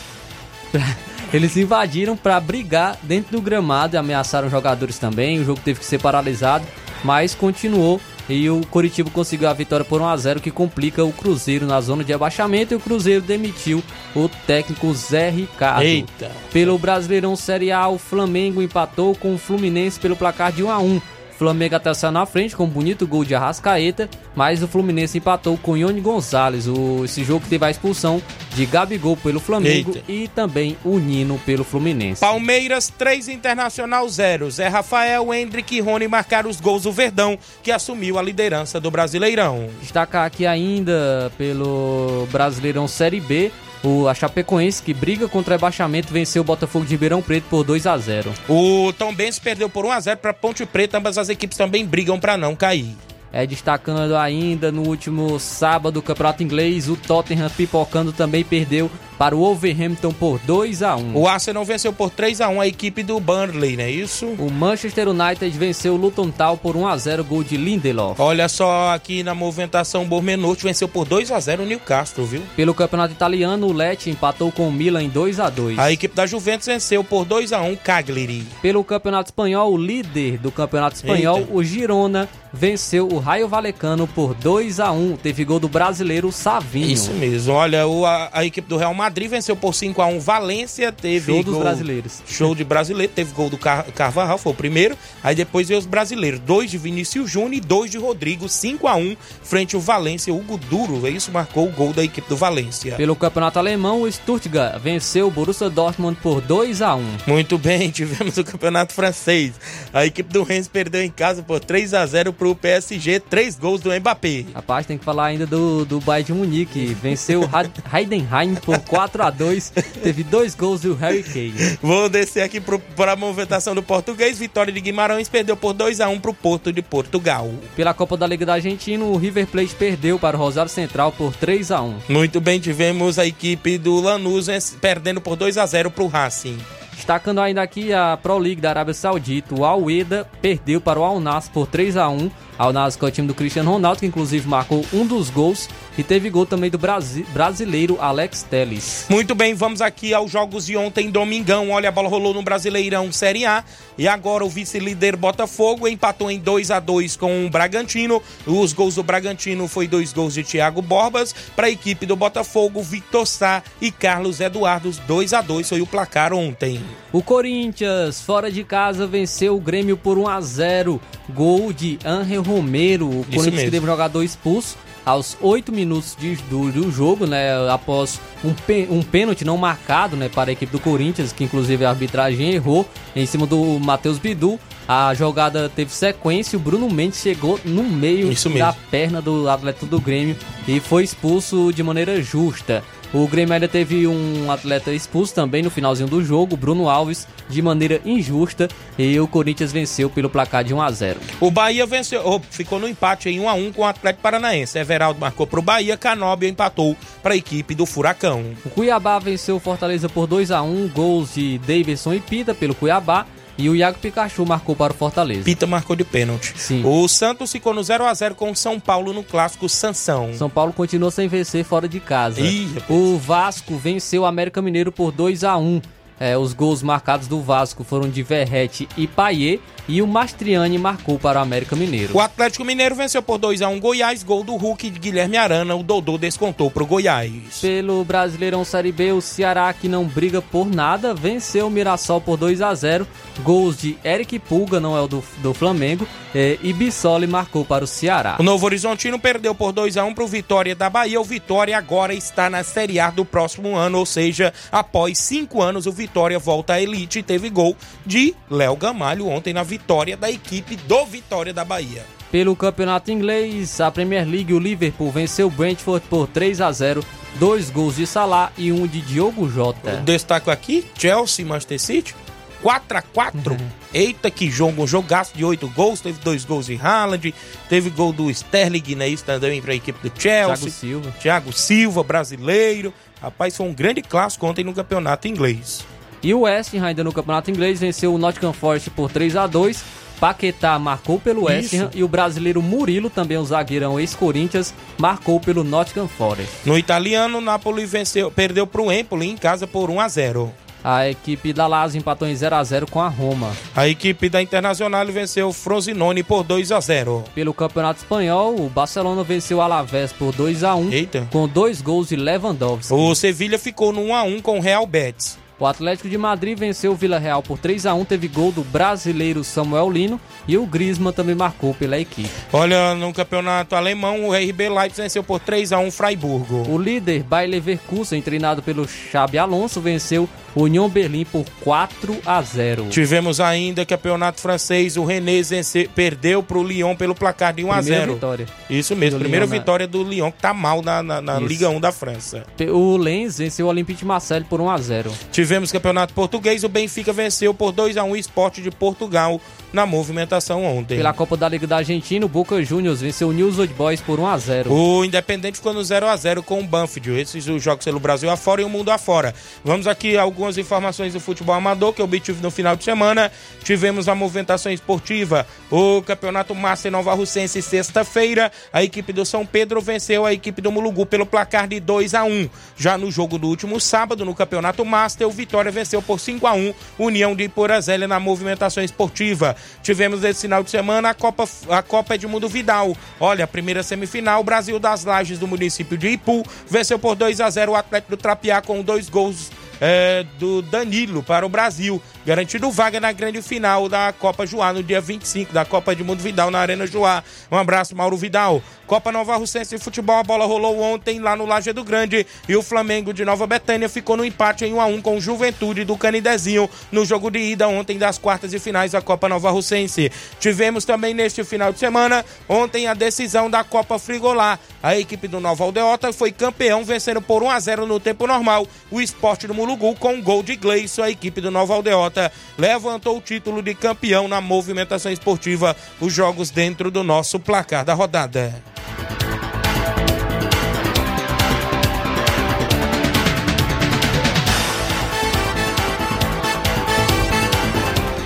[1.33, 5.39] Eles invadiram para brigar dentro do gramado e ameaçaram jogadores também.
[5.39, 6.65] O jogo teve que ser paralisado
[7.03, 11.11] mas continuou e o Coritiba conseguiu a vitória por 1 a 0 que complica o
[11.11, 13.83] Cruzeiro na zona de abaixamento e o Cruzeiro demitiu
[14.15, 15.83] o técnico Zé Ricardo.
[15.83, 16.31] Eita.
[16.51, 20.79] Pelo Brasileirão Série A, o Flamengo empatou com o Fluminense pelo placar de 1 a
[20.79, 21.01] 1.
[21.41, 25.57] Flamengo até saiu na frente com um bonito gol de Arrascaeta, mas o Fluminense empatou
[25.57, 26.67] com Ione Gonzalez.
[26.67, 28.21] O, esse jogo teve a expulsão
[28.53, 30.03] de Gabigol pelo Flamengo Eita.
[30.07, 32.21] e também o Nino pelo Fluminense.
[32.21, 34.51] Palmeiras 3, Internacional 0.
[34.51, 38.91] Zé Rafael, Hendrick e Rony marcaram os gols do Verdão, que assumiu a liderança do
[38.91, 39.67] Brasileirão.
[39.81, 43.51] Destacar aqui ainda pelo Brasileirão Série B,
[43.83, 47.63] o a Chapecoense que briga contra o rebaixamento venceu o Botafogo de Ribeirão Preto por
[47.63, 48.33] 2 a 0.
[48.47, 51.85] O Tom Benz perdeu por 1 a 0 para Ponte Preta, ambas as equipes também
[51.85, 52.95] brigam para não cair.
[53.33, 59.35] É, destacando ainda no último sábado o Campeonato Inglês, o Tottenham pipocando também perdeu para
[59.35, 61.15] o Wolverhampton por 2 a 1.
[61.15, 64.25] O Arsenal venceu por 3 a 1 a equipe do Burnley, não é isso?
[64.25, 68.19] O Manchester United venceu o Luton Town por 1 a 0 gol de Lindelof.
[68.19, 72.41] Olha só aqui na movimentação, Bormenucci venceu por 2 a 0 o Newcastle, viu?
[72.55, 75.77] Pelo Campeonato Italiano, o Lecce empatou com o Milan em 2 a 2.
[75.77, 78.43] A equipe da Juventus venceu por 2 a 1 Cagliari.
[78.61, 81.53] Pelo Campeonato Espanhol, o líder do Campeonato Espanhol, Eita.
[81.53, 85.17] o Girona, venceu o Raio Valecano por 2 a 1.
[85.17, 86.89] Teve gol do brasileiro Savinho.
[86.91, 87.53] Isso mesmo.
[87.53, 91.31] Olha, o- a, a equipe do Real Madrid venceu por 5 a 1 Valência, teve
[91.31, 92.21] Show dos gol- brasileiros.
[92.27, 94.97] Show de brasileiro, teve gol do Car Carvajal, foi o primeiro.
[95.23, 98.95] Aí depois veio os brasileiros, dois de Vinícius Júnior e dois de Rodrigo, 5 a
[98.95, 100.33] 1 frente ao Valência.
[100.33, 102.95] Hugo Duro, é isso marcou o gol da equipe do Valência.
[102.95, 107.03] Pelo Campeonato Alemão, o Stuttgart venceu o Borussia Dortmund por 2 a 1.
[107.27, 109.53] Muito bem, tivemos o campeonato francês.
[109.93, 113.81] A equipe do Rennes perdeu em casa por 3 a 0 pro PSG, três gols
[113.81, 114.45] do Mbappé.
[114.55, 116.85] Rapaz, tem que falar ainda do, do Bayern de Munique.
[116.99, 117.49] Venceu o
[117.95, 119.69] Heidenheim por 4 a 2
[120.01, 121.77] Teve dois gols do Harry Kane.
[121.83, 122.59] Vou descer aqui
[122.95, 124.39] para a movimentação do português.
[124.39, 127.47] Vitória de Guimarães perdeu por 2 a 1 pro Porto de Portugal.
[127.75, 131.35] Pela Copa da Liga da Argentina, o River Plate perdeu para o Rosário Central por
[131.35, 135.65] 3 a 1 Muito bem, tivemos a equipe do Lanús venc- perdendo por 2 a
[135.67, 136.57] 0 pro Racing.
[137.01, 141.49] Destacando ainda aqui a Pro League da Arábia Saudita, o Al-Eda perdeu para o Al-Nass
[141.49, 144.85] por 3 a 1 Al-Nass que é o time do Cristiano Ronaldo, que inclusive marcou
[144.93, 149.05] um dos gols e teve gol também do brasi- brasileiro Alex Telles.
[149.09, 151.69] Muito bem, vamos aqui aos jogos de ontem, domingão.
[151.71, 153.63] Olha, a bola rolou no Brasileirão Série A.
[153.97, 158.21] E agora o vice-líder Botafogo empatou em 2 a 2 com o Bragantino.
[158.47, 161.35] Os gols do Bragantino foi dois gols de Thiago Borbas.
[161.55, 164.91] Para a equipe do Botafogo, Victor Sá e Carlos Eduardo.
[165.05, 166.81] 2 a 2 foi o placar ontem.
[167.11, 172.41] O Corinthians, fora de casa, venceu o Grêmio por 1 a 0 Gol de Angel
[172.41, 173.07] Romero.
[173.07, 173.65] O Corinthians mesmo.
[173.65, 177.49] que teve um jogador expulso aos 8 minutos de- do, do jogo, né?
[177.71, 181.83] Após um, pê- um pênalti não marcado né, para a equipe do Corinthians, que inclusive
[181.85, 184.59] a arbitragem errou em cima do Matheus Bidu.
[184.87, 189.99] A jogada teve sequência, o Bruno Mendes chegou no meio da perna do atleta do
[190.01, 190.35] Grêmio
[190.67, 192.83] e foi expulso de maneira justa.
[193.13, 197.61] O Grêmio ainda teve um atleta expulso também no finalzinho do jogo, Bruno Alves, de
[197.61, 201.19] maneira injusta, e o Corinthians venceu pelo placar de 1 a 0.
[201.41, 204.79] O Bahia venceu, oh, ficou no empate em 1 a 1 com o Atlético Paranaense.
[204.79, 208.45] Everaldo marcou pro Bahia, Canóbio empatou para a equipe do Furacão.
[208.65, 212.73] O Cuiabá venceu o Fortaleza por 2 a 1, gols de Davidson e Pita pelo
[212.73, 213.25] Cuiabá,
[213.57, 215.43] e o Iago Pikachu marcou para o Fortaleza.
[215.43, 216.53] Pita marcou de pênalti.
[216.55, 216.83] Sim.
[216.85, 220.33] O Santos ficou no 0 a 0 com o São Paulo no clássico Sansão.
[220.33, 222.41] São Paulo continua sem vencer fora de casa.
[222.41, 225.81] Ih, o Vasco venceu o América Mineiro por 2 a 1
[226.21, 231.17] É, os gols marcados do Vasco foram de Verrete e Paier, e o Mastriani marcou
[231.17, 232.15] para o América Mineiro.
[232.15, 235.75] O Atlético Mineiro venceu por 2 a 1 Goiás, gol do Hulk de Guilherme Arana.
[235.75, 237.59] O Dodô descontou pro Goiás.
[237.59, 242.37] Pelo Brasileirão Série B, o Ceará, que não briga por nada, venceu o Mirassol por
[242.37, 243.07] 2 a 0
[243.39, 247.83] Gols de Eric Pulga, não é o do, do Flamengo, é, e Bissoli marcou para
[247.83, 248.35] o Ceará.
[248.39, 251.19] O Novo Horizontino perdeu por 2 a 1 pro Vitória da Bahia.
[251.19, 255.87] O Vitória agora está na Série A do próximo ano, ou seja, após cinco anos
[255.87, 260.29] o Vitória volta à elite e teve gol de Léo Gamalho ontem na vitória da
[260.29, 262.05] equipe do Vitória da Bahia.
[262.31, 267.03] Pelo Campeonato Inglês, a Premier League, o Liverpool venceu o Brentford por 3 a 0
[267.35, 269.97] dois gols de Salah e um de Diogo Jota.
[269.97, 272.15] Destaco aqui, Chelsea e Manchester City,
[272.61, 273.57] 4 a 4
[273.93, 275.99] Eita, que jogo, um jogaço de 8 gols.
[275.99, 277.33] Teve dois gols de Haaland,
[277.67, 279.07] teve gol do Sterling, né?
[279.07, 280.55] Isso também para a equipe do Chelsea.
[280.55, 281.11] Thiago Silva.
[281.19, 282.93] Thiago Silva, brasileiro.
[283.21, 285.85] Rapaz, foi um grande clássico ontem no campeonato inglês.
[286.23, 289.47] E o West Ham, ainda no Campeonato Inglês, venceu o Nottingham Forest por 3 a
[289.47, 291.73] 2 Paquetá marcou pelo West.
[291.73, 296.57] Ham e o brasileiro Murilo, também o zagueirão ex-Corinthians, marcou pelo Nottingham Forest.
[296.63, 300.53] No italiano, o Napoli venceu, perdeu para o Empoli em casa por 1 a 0.
[300.83, 303.51] A equipe da Lazio empatou em 0 a 0 com a Roma.
[303.75, 307.23] A equipe da Internacional venceu o Frosinone por 2 a 0.
[307.33, 311.27] Pelo Campeonato Espanhol, o Barcelona venceu o Alavés por 2 a 1 Eita.
[311.31, 312.93] com dois gols de Lewandowski.
[312.93, 315.40] O Sevilha ficou no 1 a 1 com o Real Betis.
[315.61, 318.63] O Atlético de Madrid venceu o Vila Real por 3 a 1 teve gol do
[318.63, 322.27] brasileiro Samuel Lino e o Griezmann também marcou pela equipe.
[322.51, 326.67] Olha, no campeonato alemão, o RB Leipzig venceu por 3 a 1 Freiburgo.
[326.67, 332.41] O líder Bayer Leverkusen, treinado pelo Xabi Alonso, venceu o Union Berlim por 4 a
[332.41, 332.87] 0.
[332.89, 337.71] Tivemos ainda campeonato francês, o Rennes vence- perdeu para o Lyon pelo placar de 1
[337.71, 338.13] a Primeira 0.
[338.15, 338.45] vitória.
[338.67, 341.39] Isso mesmo, Do primeira Lyon na- vitória do Lyon, que tá mal na, na, na.
[341.39, 342.43] Liga 1 da França.
[342.73, 345.11] O Lens venceu o Olympique de Marseille por 1 a 0.
[345.31, 349.41] Tivemos campeonato português, o Benfica venceu por 2 a 1 o Esporte de Portugal
[349.73, 350.97] na movimentação ontem.
[350.97, 354.19] Pela Copa da Liga da Argentina, o Boca Juniors venceu o News Old Boys por
[354.19, 354.73] 1 a 0.
[354.73, 357.19] O Independente ficou no 0 a 0 com o Banfield.
[357.19, 359.33] Esses os jogos pelo Brasil afora e o mundo afora.
[359.63, 363.31] Vamos aqui algumas informações do futebol amador que eu obtive no final de semana.
[363.63, 368.51] Tivemos a movimentação esportiva, o Campeonato Master Nova Russense sexta-feira.
[368.73, 372.23] A equipe do São Pedro venceu a equipe do Mulugu pelo placar de 2 a
[372.23, 372.49] 1.
[372.75, 376.53] Já no jogo do último sábado, no Campeonato Master, o Vitória venceu por 5 a
[376.53, 379.55] 1 União de Iporazélia na movimentação esportiva.
[379.83, 382.95] Tivemos esse final de semana a Copa, a Copa Edmundo Vidal.
[383.19, 387.49] Olha, a primeira semifinal, Brasil das Lages do município de Ipu venceu por 2 a
[387.49, 389.49] 0 o Atlético do Trapiá com dois gols
[389.81, 394.83] é, do Danilo para o Brasil, garantindo vaga na grande final da Copa Joá no
[394.83, 397.23] dia 25 da Copa de Mundo Vidal na Arena Joá.
[397.51, 398.61] Um abraço, Mauro Vidal.
[398.85, 402.61] Copa Nova Russense de Futebol, a bola rolou ontem lá no Lajeado Grande e o
[402.61, 405.97] Flamengo de Nova Betânia ficou no empate em 1 a 1 com o Juventude do
[405.97, 410.11] Canidezinho no jogo de ida ontem das quartas e finais da Copa Nova Russense.
[410.41, 414.59] Tivemos também neste final de semana, ontem a decisão da Copa Frigolá.
[414.83, 418.67] A equipe do Nova Aldeota foi campeão vencendo por 1 a 0 no tempo normal
[418.91, 421.03] o Esporte do Mulugu com um gol de Gleison.
[421.03, 426.49] A equipe do Nova Aldeota levantou o título de campeão na movimentação esportiva, os jogos
[426.49, 428.53] dentro do nosso placar da rodada.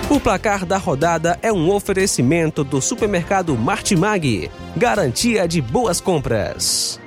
[0.10, 4.50] O placar da rodada é um oferecimento do supermercado Martimag.
[4.76, 7.00] Garantia de boas compras.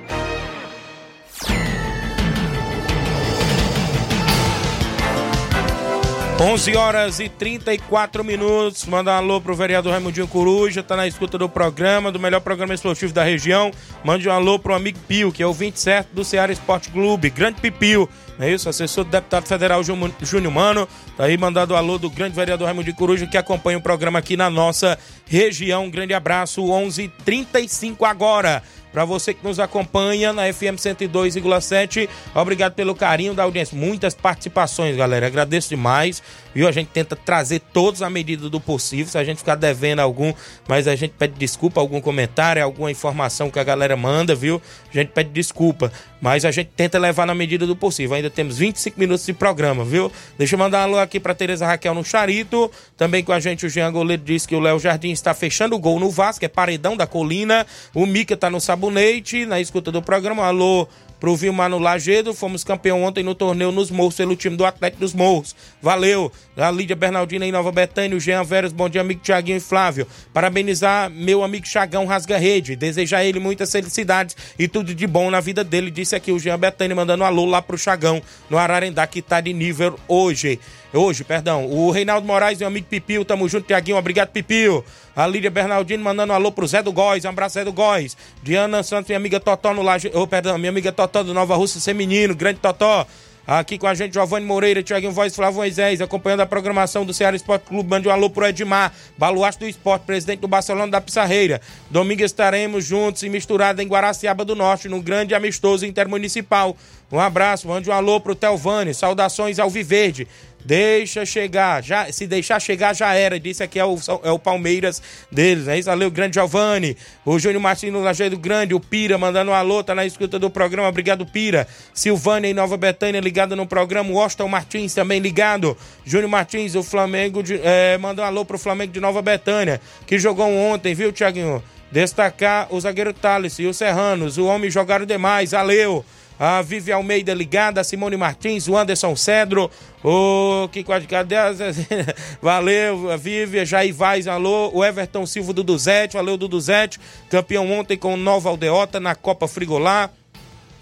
[6.41, 8.85] 11 horas e 34 minutos.
[8.85, 12.73] Manda um alô pro vereador Raimundinho Coruja, tá na escuta do programa, do melhor programa
[12.73, 13.71] esportivo da região.
[14.05, 17.29] Mande um alô pro amigo Pio, que é o 27 do Ceará Esporte Clube.
[17.29, 18.07] Grande Pipio,
[18.39, 18.69] é isso?
[18.69, 20.87] Assessor do deputado federal Jú- Júnior Mano.
[21.17, 24.37] Tá aí mandando o alô do grande vereador Raimundinho Coruja, que acompanha o programa aqui
[24.37, 25.85] na nossa região.
[25.85, 28.63] Um grande abraço, 11 h 35 agora.
[28.91, 33.77] Para você que nos acompanha na FM 102,7, obrigado pelo carinho da audiência.
[33.77, 35.27] Muitas participações, galera.
[35.27, 36.23] Agradeço demais.
[36.53, 36.67] Viu?
[36.67, 39.07] A gente tenta trazer todos à medida do possível.
[39.07, 40.33] Se a gente ficar devendo algum,
[40.67, 44.61] mas a gente pede desculpa, algum comentário, alguma informação que a galera manda, viu?
[44.89, 45.91] A gente pede desculpa.
[46.21, 48.15] Mas a gente tenta levar na medida do possível.
[48.15, 50.11] Ainda temos 25 minutos de programa, viu?
[50.37, 52.69] Deixa eu mandar um alô aqui para Tereza Raquel no Charito.
[52.97, 55.79] Também com a gente o Jean Goleiro disse que o Léo Jardim está fechando o
[55.79, 57.65] gol no Vasco, é paredão da colina.
[57.93, 60.45] O Mica tá no sabonete, na escuta do programa.
[60.45, 60.87] Alô
[61.19, 62.33] pro Vilmar no Lagedo.
[62.33, 65.55] Fomos campeão ontem no torneio nos Morros pelo time do Atlético dos Morros.
[65.81, 66.31] Valeu.
[66.55, 70.05] A Lídia Bernardina em Nova Betânia, o Jean Veras, bom dia, amigo Tiaguinho e Flávio.
[70.33, 72.75] Parabenizar meu amigo Chagão Rasga Rede.
[72.75, 75.89] Desejar ele muitas felicidades e tudo de bom na vida dele.
[75.89, 79.39] Disse aqui o Jean Betânia mandando um alô lá pro Chagão, no Ararendá, que tá
[79.39, 80.59] de nível hoje.
[80.91, 81.65] Hoje, perdão.
[81.65, 83.97] O Reinaldo Moraes, meu amigo Pipio, tamo junto, Tiaguinho.
[83.97, 84.83] Obrigado, Pipio.
[85.15, 87.25] A Lídia Bernardino mandando um alô pro Zé do Góis.
[87.25, 88.17] Um abraço, Zé do Góis.
[88.41, 90.09] Diana Santos, minha amiga Totó no Laje.
[90.15, 93.05] Oh, perdão, minha amiga Totó do Nova Rússia, ser menino, grande Totó.
[93.51, 97.35] Aqui com a gente, Giovanni Moreira, Tiaguinho Voz, Flávio Moisés, acompanhando a programação do Ceará
[97.35, 97.89] Esporte Clube.
[97.89, 101.59] Mande um alô pro Edmar, baluarte do esporte, presidente do Barcelona da Pissarreira.
[101.89, 106.77] Domingo estaremos juntos e misturados em Guaraciaba do Norte, no grande amistoso intermunicipal.
[107.11, 110.27] Um abraço, mande um alô pro Telvani, saudações ao Viverde.
[110.69, 113.39] Deixa chegar, já, se deixar chegar já era.
[113.39, 115.01] Disse aqui é o, é o Palmeiras
[115.31, 115.89] deles, é isso?
[115.89, 116.95] Valeu, grande Giovanni.
[117.25, 120.47] O Júnior Martins no Lajeado Grande, o Pira mandando um alô, tá na escuta do
[120.47, 120.87] programa.
[120.87, 121.67] Obrigado, Pira.
[121.91, 124.11] Silvânia em Nova Betânia ligado no programa.
[124.11, 125.75] O Austin Martins também ligado.
[126.05, 130.19] Júnior Martins, o Flamengo, de, é, mandou um alô pro Flamengo de Nova Betânia, que
[130.19, 131.63] jogou ontem, viu, Tiaguinho?
[131.91, 134.37] Destacar o zagueiro Thales e os Serranos.
[134.37, 136.05] O homem jogaram demais, valeu
[136.39, 139.69] a Vivi Almeida ligada, a Simone Martins, o Anderson Cedro,
[140.01, 141.35] o que cadê?
[142.41, 146.97] Valeu, a Vivi, Jair Vaz, alô, o Everton Silva do Duzete, valeu do Duzete,
[147.29, 150.09] campeão ontem com Nova Aldeota na Copa Frigolá.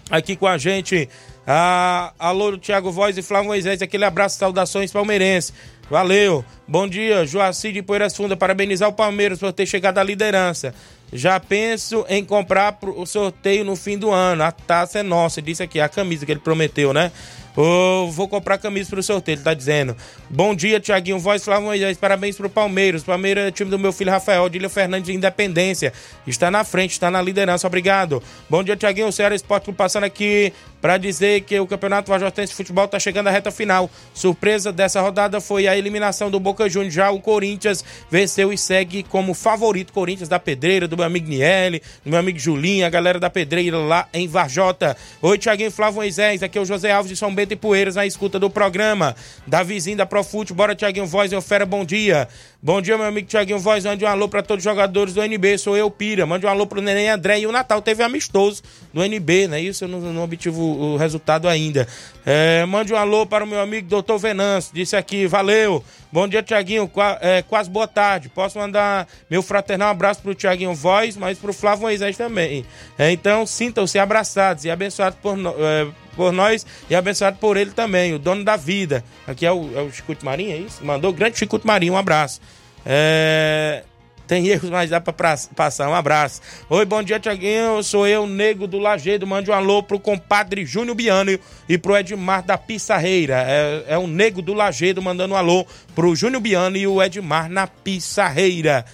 [0.08, 1.08] Aqui com a gente
[1.46, 5.52] Ah, alô, Thiago Voz e Flávio Moisés, aquele abraço, saudações palmeirense.
[5.90, 6.44] Valeu.
[6.66, 8.36] Bom dia, Joacir de Poeiras Funda.
[8.36, 10.74] Parabenizar o Palmeiras por ter chegado à liderança.
[11.12, 14.42] Já penso em comprar o sorteio no fim do ano.
[14.42, 15.40] A taça é nossa.
[15.40, 17.10] Disse aqui, a camisa que ele prometeu, né?
[17.54, 19.96] Vou comprar camisa pro sorteio, ele tá dizendo.
[20.30, 21.98] Bom dia, Tiaguinho Voz, Flávio Moisés.
[21.98, 23.02] Parabéns pro Palmeiras.
[23.02, 25.92] Palmeiras é time do meu filho Rafael, Dílio Fernandes de Independência.
[26.24, 27.66] Está na frente, está na liderança.
[27.66, 28.22] Obrigado.
[28.48, 29.10] Bom dia, Tiaguinho.
[29.10, 33.30] Ceará Esporte passando aqui para dizer que o Campeonato Vajotense de Futebol está chegando à
[33.30, 33.90] reta final.
[34.14, 36.94] Surpresa dessa rodada foi a eliminação do Boca Juniors.
[36.94, 39.92] Já o Corinthians venceu e segue como favorito.
[39.92, 43.78] Corinthians da Pedreira, do meu amigo Niele, do meu amigo Julinho, a galera da Pedreira
[43.78, 44.96] lá em Varjota.
[45.20, 46.42] Oi, Tiaguinho Flávio Moisés.
[46.42, 49.16] Aqui é o José Alves de São Bento e Poeiras na escuta do programa.
[49.46, 50.52] Davizinho da Profute.
[50.52, 52.28] Bora, Tiaguinho Voz e Fera, bom dia.
[52.60, 53.84] Bom dia, meu amigo Tiaguinho Voz.
[53.84, 55.58] Mande um alô para todos os jogadores do NB.
[55.58, 56.26] Sou eu, Pira.
[56.26, 57.40] Mande um alô pro Neném André.
[57.40, 58.62] E o Natal teve amistoso
[58.92, 59.60] do NB, né?
[59.60, 61.86] Isso eu não obtive o, o resultado ainda.
[62.24, 64.74] É, mande um alô para o meu amigo Doutor Venâncio.
[64.74, 65.84] Disse aqui, valeu.
[66.12, 66.88] Bom dia, Tiaguinho.
[66.88, 68.28] Qua, é, quase boa tarde.
[68.28, 72.64] Posso mandar meu fraternal abraço pro Tiaguinho Voz, mas pro Flávio Moisés também.
[72.98, 78.14] É, então, sintam-se abraçados e abençoados por, é, por nós e abençoado por ele também,
[78.14, 79.04] o dono da vida.
[79.26, 80.84] Aqui é o, é o Chicote Marinho, é isso?
[80.84, 82.40] Mandou grande Chicote Marinho, um abraço.
[82.84, 83.84] É...
[84.28, 85.88] Tem erros, mas dá pra passar.
[85.88, 86.42] Um abraço.
[86.68, 87.82] Oi, bom dia, Tiaguinho.
[87.82, 89.26] Sou eu, Nego do Lagedo.
[89.26, 93.42] Mande um alô pro compadre Júnior Biano e pro Edmar da Pissarreira.
[93.48, 97.48] É, é o Nego do Lagedo mandando um alô pro Júnior Biano e o Edmar
[97.48, 98.84] na Pissarreira.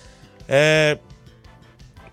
[0.49, 0.99] É,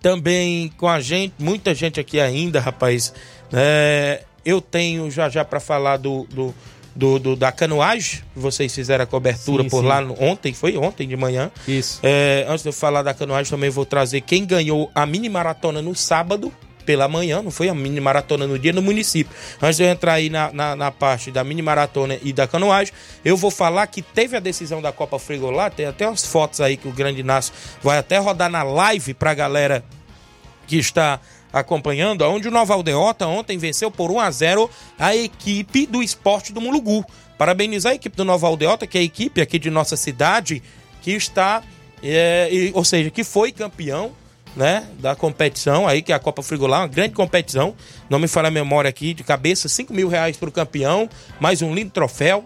[0.02, 3.14] também com a gente, muita gente aqui ainda, rapaz.
[3.54, 6.56] É, eu tenho já já para falar do, do,
[6.96, 8.22] do, do, da canoagem.
[8.36, 9.88] Vocês fizeram a cobertura sim, por sim.
[9.88, 11.52] lá ontem, foi ontem de manhã.
[11.68, 12.00] Isso.
[12.04, 15.82] É, antes de eu falar da canoagem, também vou trazer quem ganhou a mini maratona
[15.82, 16.52] no sábado.
[16.84, 19.32] Pela manhã, não foi a mini maratona no dia no município.
[19.62, 22.92] Antes de eu entrar aí na, na, na, parte da mini maratona e da canoagem,
[23.24, 25.70] eu vou falar que teve a decisão da Copa Frigolá.
[25.70, 29.36] Tem até umas fotos aí que o Grande Inácio vai até rodar na live pra
[29.36, 29.86] galera
[30.66, 31.20] que está
[31.52, 36.54] acompanhando, onde o Nova Aldeota ontem venceu por 1 a 0 a equipe do esporte
[36.54, 37.06] do Mulugu.
[37.38, 40.62] Parabenizar a equipe do Nova Aldeota, que é a equipe aqui de nossa cidade,
[41.02, 41.64] que está,
[42.04, 44.12] é, ou seja, que foi campeão
[44.56, 47.76] né, da competição aí, que é a Copa Frigolá, uma grande competição.
[48.10, 51.62] Não me fala a memória aqui de cabeça, 5 mil reais para o campeão, mais
[51.62, 52.46] um lindo troféu.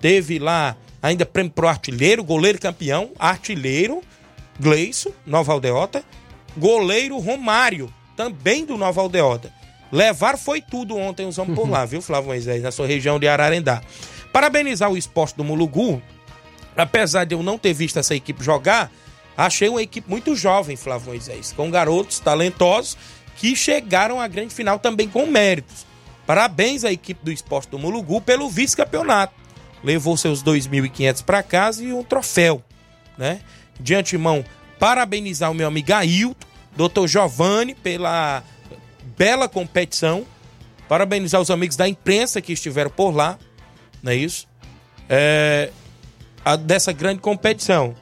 [0.00, 4.02] Teve lá ainda prêmio pro artilheiro, goleiro campeão, artilheiro,
[4.60, 6.04] Gleison, Nova Aldeota,
[6.56, 9.52] goleiro Romário, também do Nova Aldeota.
[9.92, 13.28] Levar foi tudo ontem os homens por lá, viu, Flávio Moisés, na sua região de
[13.28, 13.80] Ararendá.
[14.32, 16.02] Parabenizar o esporte do Mulugu,
[16.76, 18.90] apesar de eu não ter visto essa equipe jogar,
[19.36, 22.98] achei uma equipe muito jovem, Flávio Moisés, com garotos talentosos
[23.36, 25.86] que chegaram à grande final também com méritos.
[26.26, 29.32] Parabéns à equipe do esporte do Mulugu pelo vice-campeonato.
[29.82, 32.64] Levou seus 2.500 para casa e um troféu,
[33.16, 33.40] né?
[33.78, 34.44] De antemão,
[34.76, 36.47] parabenizar o meu amigo Ailton,
[36.78, 38.40] doutor Giovanni, pela
[39.16, 40.24] bela competição.
[40.88, 43.36] Parabenizar os amigos da imprensa que estiveram por lá,
[44.00, 44.46] não é isso?
[45.08, 45.70] É,
[46.44, 47.96] a, dessa grande competição.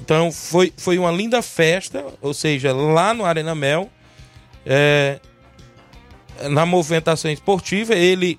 [0.00, 3.88] Então foi, foi uma linda festa, ou seja, lá no Arena Mel,
[4.66, 5.20] é,
[6.50, 8.36] na movimentação esportiva, ele,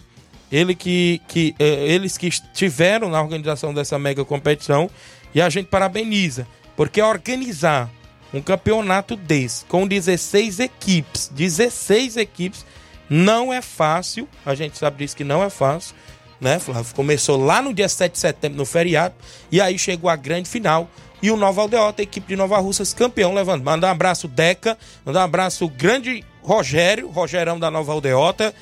[0.52, 4.90] ele que, que, é, eles que estiveram na organização dessa mega competição
[5.34, 6.46] e a gente parabeniza,
[6.76, 7.90] porque organizar
[8.36, 12.66] um campeonato desse, com 16 equipes, 16 equipes,
[13.10, 15.96] não é fácil, a gente sabe disso que não é fácil,
[16.42, 16.94] né, Flávio?
[16.94, 19.16] Começou lá no dia 7 de setembro, no feriado,
[19.50, 20.90] e aí chegou a grande final,
[21.22, 23.64] e o Nova Aldeota, a equipe de Nova Russas, campeão, levando.
[23.64, 28.54] Manda um abraço, Deca, manda um abraço, grande Rogério, Rogerão da Nova Aldeota,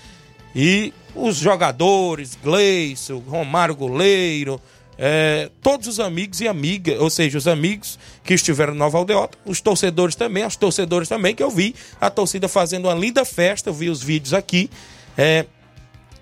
[0.56, 4.62] e os jogadores, Gleison, Romário Goleiro,
[4.98, 9.38] é, todos os amigos e amigas, ou seja, os amigos que estiveram no Nova Aldeota,
[9.46, 13.70] os torcedores também, as torcedores também, que eu vi a torcida fazendo uma linda festa,
[13.70, 14.70] eu vi os vídeos aqui.
[15.18, 15.46] É,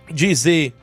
[0.09, 0.73] dizer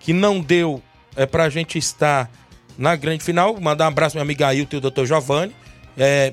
[0.00, 0.82] que não deu
[1.16, 2.30] é, para a gente estar
[2.76, 5.54] na grande final, mandar um abraço meu amigo Ailton e o doutor Giovanni.
[5.96, 6.32] É,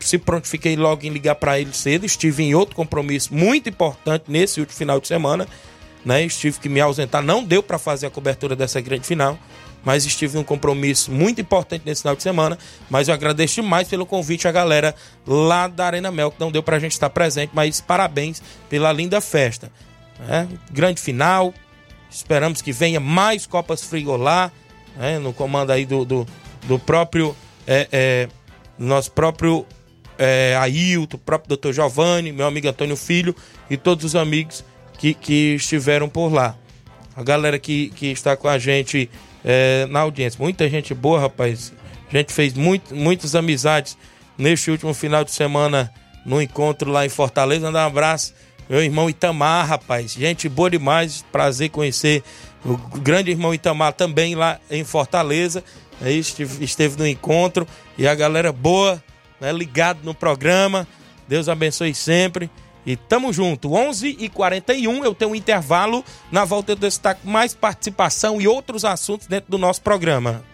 [0.00, 4.60] se prontifiquei logo em ligar para ele cedo, estive em outro compromisso muito importante nesse
[4.60, 5.46] último final de semana,
[6.04, 6.22] né?
[6.24, 9.38] Estive que me ausentar, não deu para fazer a cobertura dessa grande final
[9.84, 12.58] mas estive num compromisso muito importante nesse final de semana.
[12.88, 14.94] Mas eu agradeço demais pelo convite à galera
[15.26, 19.20] lá da Arena Mel, que não deu pra gente estar presente, mas parabéns pela linda
[19.20, 19.70] festa.
[20.20, 20.48] Né?
[20.70, 21.52] Grande final,
[22.10, 24.50] esperamos que venha mais Copas Frigolá,
[24.96, 25.18] né?
[25.18, 26.26] no comando aí do, do,
[26.62, 28.28] do próprio, é, é,
[28.78, 29.66] nosso próprio
[30.18, 33.34] é, Ailton, próprio doutor Giovanni, meu amigo Antônio Filho
[33.68, 34.64] e todos os amigos
[34.98, 36.56] que, que estiveram por lá.
[37.16, 39.10] a galera que, que está com a gente
[39.44, 40.38] é, na audiência.
[40.40, 41.72] Muita gente boa, rapaz.
[42.08, 43.96] A gente fez muito, muitas amizades
[44.38, 45.92] neste último final de semana
[46.24, 47.66] no encontro lá em Fortaleza.
[47.66, 48.34] Mandar um abraço,
[48.68, 50.12] meu irmão Itamar, rapaz.
[50.12, 52.22] Gente boa demais, prazer conhecer
[52.64, 55.62] o grande irmão Itamar também lá em Fortaleza.
[56.00, 57.66] Aí esteve, esteve no encontro
[57.96, 59.02] e a galera boa,
[59.40, 60.86] né, ligado no programa.
[61.28, 62.50] Deus abençoe sempre.
[62.86, 63.72] E tamo junto.
[63.72, 66.04] 11 e 41 eu tenho um intervalo.
[66.30, 70.44] Na volta eu destaco mais participação e outros assuntos dentro do nosso programa.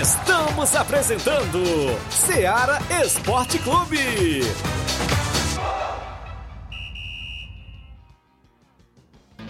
[0.00, 1.60] Estamos apresentando
[2.10, 4.42] Seara Esporte Clube.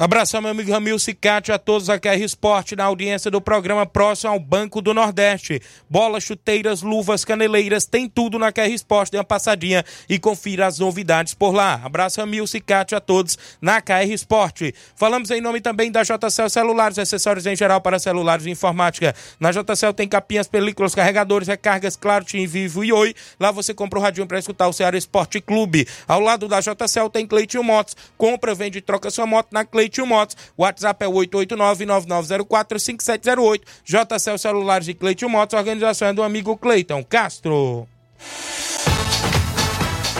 [0.00, 3.84] Abração, meu amigo Ramilson e Cátia, a todos a KR Esporte na audiência do programa
[3.84, 5.60] próximo ao Banco do Nordeste.
[5.90, 9.12] Bolas, chuteiras, luvas, caneleiras, tem tudo na KR Esporte.
[9.12, 11.82] Dê uma passadinha e confira as novidades por lá.
[11.84, 14.74] Abraço, Ramilson e Cátia, a todos na KR Esporte.
[14.96, 19.14] Falamos em nome também da JCL Celulares, acessórios em geral para celulares e informática.
[19.38, 23.14] Na JCL tem capinhas, películas, carregadores, recargas, claro, Tim Vivo e Oi.
[23.38, 25.86] Lá você compra o radinho para escutar o Ceará Esporte Clube.
[26.08, 27.94] Ao lado da JCL tem Cleitinho Motos.
[28.16, 30.36] Compra, vende e troca sua moto na Cleitinho Motos.
[30.56, 33.62] O WhatsApp é 889-9904-5708.
[33.84, 35.58] JCL Celulares e Cleitinho Motos.
[35.58, 37.88] Organização é do amigo Cleiton Castro.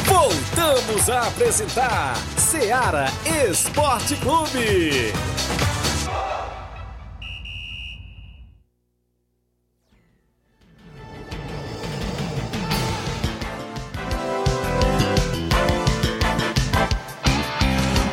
[0.05, 3.07] Voltamos a apresentar Seara
[3.49, 5.13] Esporte Clube.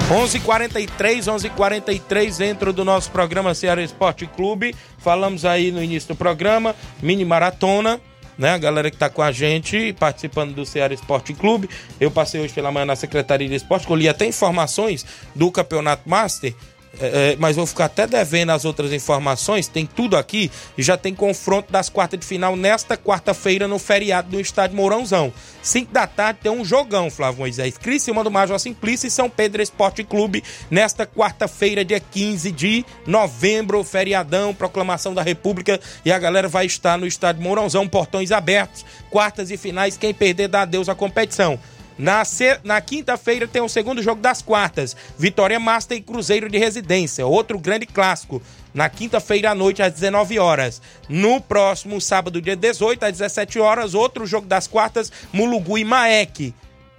[0.10, 4.74] 11:43, 11:43 dentro do nosso programa Ceará Esporte Clube.
[5.00, 8.00] Falamos aí no início do programa, mini maratona,
[8.38, 8.52] né?
[8.52, 11.70] A galera que tá com a gente participando do Ceará Esporte Clube.
[12.00, 15.06] Eu passei hoje pela manhã na Secretaria de Esporte, colhi até informações
[15.36, 16.56] do Campeonato Master.
[17.00, 19.68] É, é, mas vou ficar até devendo as outras informações.
[19.68, 24.30] Tem tudo aqui e já tem confronto das quartas de final nesta quarta-feira no feriado
[24.30, 25.32] do estádio Mourãozão.
[25.62, 27.78] 5 da tarde tem um jogão, Flávio Moisés.
[27.78, 33.84] Criciúma do Major Simplício e São Pedro Esporte Clube nesta quarta-feira, dia 15 de novembro,
[33.84, 39.52] feriadão, proclamação da República e a galera vai estar no estádio Mourãozão, portões abertos, quartas
[39.52, 39.98] e finais.
[39.98, 41.60] Quem perder dá adeus à competição.
[41.98, 42.24] Na,
[42.64, 44.96] na quinta-feira tem o segundo jogo das quartas.
[45.18, 47.26] Vitória Master e Cruzeiro de Residência.
[47.26, 48.42] Outro grande clássico.
[48.74, 50.82] Na quinta-feira à noite, às 19 horas.
[51.10, 56.54] No próximo sábado, dia 18, às 17 horas, outro jogo das quartas, Mulugu e Maek.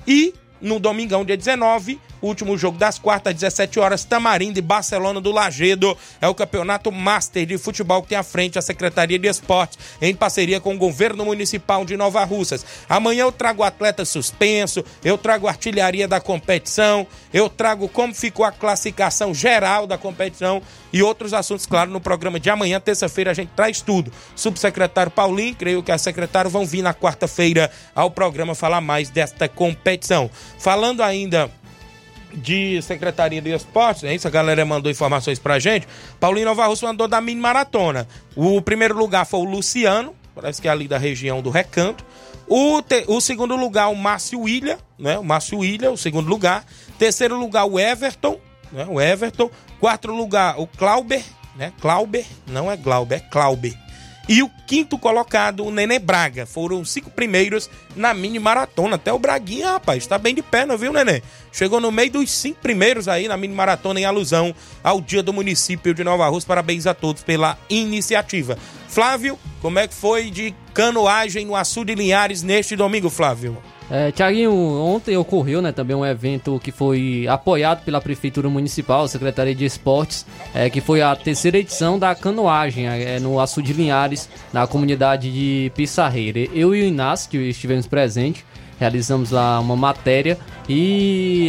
[0.06, 5.32] E no domingão, dia 19, último jogo das quartas, 17 horas, Tamarindo e Barcelona do
[5.32, 5.96] Lagedo.
[6.20, 10.14] É o campeonato master de futebol que tem à frente a Secretaria de Esportes, em
[10.14, 12.64] parceria com o governo municipal de Nova Russas.
[12.88, 18.52] Amanhã eu trago atleta suspenso, eu trago artilharia da competição, eu trago como ficou a
[18.52, 20.62] classificação geral da competição
[20.92, 24.12] e outros assuntos, claro, no programa de amanhã, terça-feira, a gente traz tudo.
[24.34, 29.48] Subsecretário Paulinho, creio que a secretária vão vir na quarta-feira ao programa falar mais desta
[29.48, 30.30] competição.
[30.58, 31.50] Falando ainda
[32.34, 35.86] de Secretaria de Esportes, é isso, a galera mandou informações pra gente.
[36.20, 38.06] Paulinho Nova Russa mandou da mini maratona.
[38.36, 42.04] O primeiro lugar foi o Luciano, parece que é ali da região do Recanto.
[42.46, 45.18] O, te, o segundo lugar, o Márcio William, né?
[45.18, 46.64] O Márcio William, o segundo lugar.
[46.98, 48.40] Terceiro lugar, o Everton,
[48.72, 48.86] né?
[48.88, 49.50] O Everton.
[49.78, 51.22] Quarto lugar, o Clauber,
[51.56, 51.72] né?
[51.80, 53.74] Clauber, não é Glauber, é Clauber.
[54.28, 56.44] E o quinto colocado, o Nenê Braga.
[56.44, 58.96] Foram os cinco primeiros na mini maratona.
[58.96, 61.22] Até o Braguinha, rapaz, tá bem de perna, viu, Nenê?
[61.50, 64.54] Chegou no meio dos cinco primeiros aí na mini maratona em alusão
[64.84, 66.46] ao dia do município de Nova Rússia.
[66.46, 68.58] Parabéns a todos pela iniciativa.
[68.86, 73.56] Flávio, como é que foi de canoagem no Açu de Linhares neste domingo, Flávio?
[73.90, 79.54] É, Tiaguinho, ontem ocorreu né, também um evento que foi apoiado pela Prefeitura Municipal, Secretaria
[79.54, 84.28] de Esportes, é, que foi a terceira edição da canoagem é, no Açu de Linhares,
[84.52, 86.40] na comunidade de Pissarreira.
[86.52, 88.44] Eu e o Inácio estivemos presentes.
[88.78, 91.48] realizamos lá uma matéria e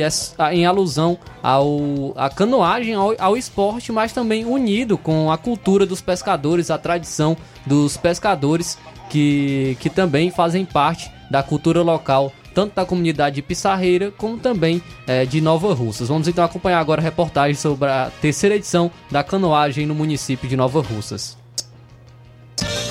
[0.52, 6.02] em alusão ao a canoagem, ao, ao esporte, mas também unido com a cultura dos
[6.02, 8.78] pescadores, a tradição dos pescadores
[9.10, 15.26] que, que também fazem parte da cultura local tanto da comunidade Pissarreira como também é,
[15.26, 16.10] de Nova Russas.
[16.10, 20.58] Vamos então acompanhar agora a reportagem sobre a terceira edição da canoagem no município de
[20.58, 21.38] Nova Russas.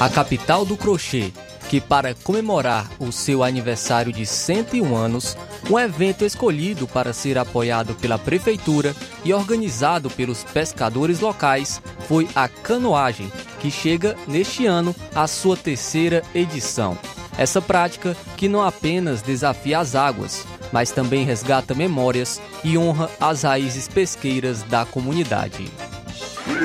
[0.00, 1.32] A capital do crochê,
[1.68, 5.36] que para comemorar o seu aniversário de 101 anos,
[5.70, 12.48] um evento escolhido para ser apoiado pela prefeitura e organizado pelos pescadores locais foi a
[12.48, 16.98] canoagem, que chega neste ano à sua terceira edição.
[17.36, 23.42] Essa prática que não apenas desafia as águas, mas também resgata memórias e honra as
[23.42, 25.70] raízes pesqueiras da comunidade.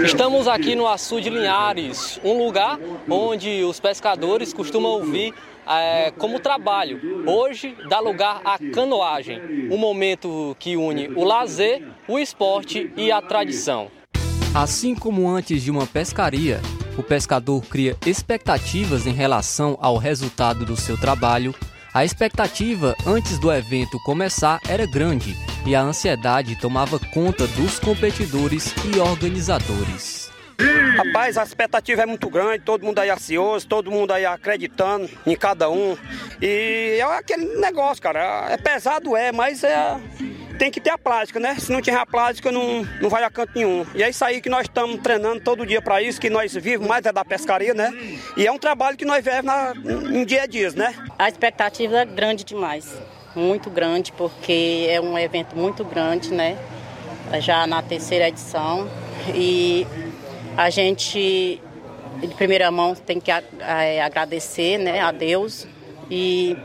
[0.06, 2.80] Estamos aqui no Açu de Linhares, um lugar
[3.10, 5.34] onde os pescadores costumam vir
[5.68, 7.00] é, como trabalho.
[7.26, 13.22] Hoje dá lugar à canoagem, um momento que une o lazer, o esporte e a
[13.22, 13.90] tradição.
[14.54, 16.62] Assim como antes de uma pescaria,
[16.98, 21.56] o pescador cria expectativas em relação ao resultado do seu trabalho,
[21.94, 28.74] a expectativa antes do evento começar era grande e a ansiedade tomava conta dos competidores
[28.84, 30.23] e organizadores.
[30.98, 35.36] Rapaz, a expectativa é muito grande, todo mundo aí ansioso, todo mundo aí acreditando em
[35.36, 35.98] cada um.
[36.42, 38.48] E é aquele negócio, cara.
[38.50, 39.98] É pesado, é, mas é,
[40.58, 41.56] tem que ter a prática, né?
[41.60, 43.86] Se não tiver a prática, não, não vai a canto nenhum.
[43.96, 46.88] E é isso aí que nós estamos treinando todo dia para isso, que nós vivemos
[46.88, 47.92] mais é da pescaria, né?
[48.38, 49.52] E é um trabalho que nós vivemos
[50.12, 50.94] em dia a dia, né?
[51.18, 52.88] A expectativa é grande demais,
[53.36, 56.58] muito grande, porque é um evento muito grande, né?
[57.40, 58.88] Já na terceira edição.
[59.34, 59.88] E
[60.56, 61.62] a gente,
[62.20, 65.68] de primeira mão, tem que é, agradecer né, a Deus
[66.10, 66.56] e,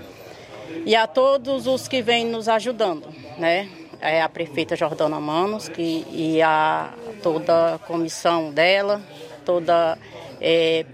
[0.85, 3.09] e a todos os que vêm nos ajudando,
[3.39, 3.69] né?
[4.01, 9.03] É a prefeita Jordana Manos que, e a, toda a comissão dela,
[9.45, 9.99] toda
[10.41, 10.87] é,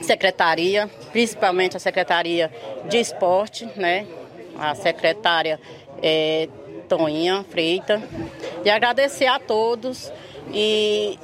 [0.00, 2.50] secretaria, principalmente a secretaria
[2.88, 4.06] de esporte, né?
[4.58, 5.60] A secretária
[6.02, 6.48] é,
[6.88, 8.02] Toninha Freita.
[8.64, 10.10] E agradecer a todos
[10.52, 11.18] e,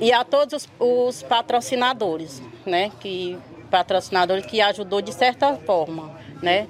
[0.00, 2.90] e a todos os, os patrocinadores, né?
[3.00, 3.38] Que
[3.70, 6.10] patrocinadores que ajudou de certa forma,
[6.42, 6.66] né?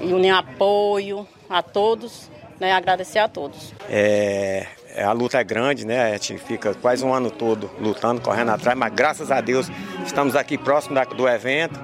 [0.00, 2.30] E unir apoio a todos
[2.60, 3.72] né, agradecer a todos.
[3.88, 6.10] É, é, a luta é grande, né?
[6.10, 9.68] A gente fica quase um ano todo lutando, correndo atrás, mas graças a Deus
[10.04, 11.80] estamos aqui próximo da, do evento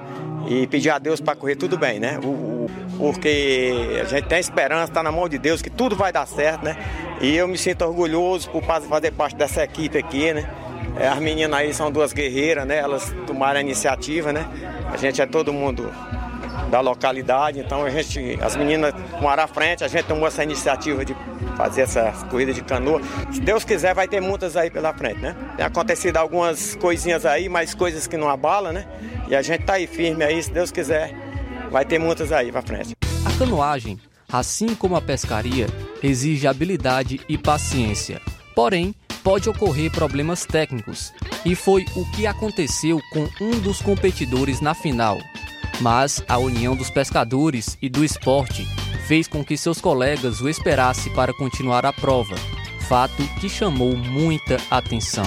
[0.47, 2.19] e pedir a Deus para correr tudo bem, né?
[2.23, 6.11] O, o, porque a gente tem esperança, está na mão de Deus, que tudo vai
[6.11, 6.77] dar certo, né?
[7.21, 10.49] E eu me sinto orgulhoso por fazer parte dessa equipe aqui, né?
[10.99, 12.77] É, as meninas aí são duas guerreiras, né?
[12.77, 14.47] Elas tomaram a iniciativa, né?
[14.91, 15.91] A gente é todo mundo
[16.71, 17.59] da localidade.
[17.59, 21.15] Então a gente, as meninas moram à frente, a gente tomou essa iniciativa de
[21.55, 23.01] fazer essa corrida de canoa.
[23.31, 25.35] Se Deus quiser, vai ter muitas aí pela frente, né?
[25.55, 28.85] Tem acontecido algumas coisinhas aí, mas coisas que não abalam, né?
[29.27, 31.13] E a gente tá aí firme aí, se Deus quiser,
[31.71, 32.95] vai ter muitas aí pra frente.
[33.25, 33.99] A canoagem,
[34.31, 35.67] assim como a pescaria,
[36.01, 38.21] exige habilidade e paciência.
[38.55, 41.13] Porém, pode ocorrer problemas técnicos,
[41.45, 45.17] e foi o que aconteceu com um dos competidores na final,
[45.81, 48.65] mas a união dos pescadores e do esporte
[49.05, 52.35] fez com que seus colegas o esperassem para continuar a prova,
[52.87, 55.25] fato que chamou muita atenção.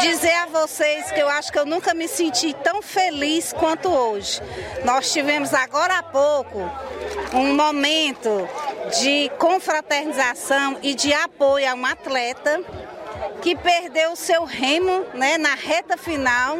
[0.00, 4.42] Dizer a vocês que eu acho que eu nunca me senti tão feliz quanto hoje.
[4.84, 6.58] Nós tivemos agora há pouco
[7.32, 8.48] um momento
[9.00, 12.60] de confraternização e de apoio a um atleta
[13.40, 16.58] que perdeu o seu remo né, na reta final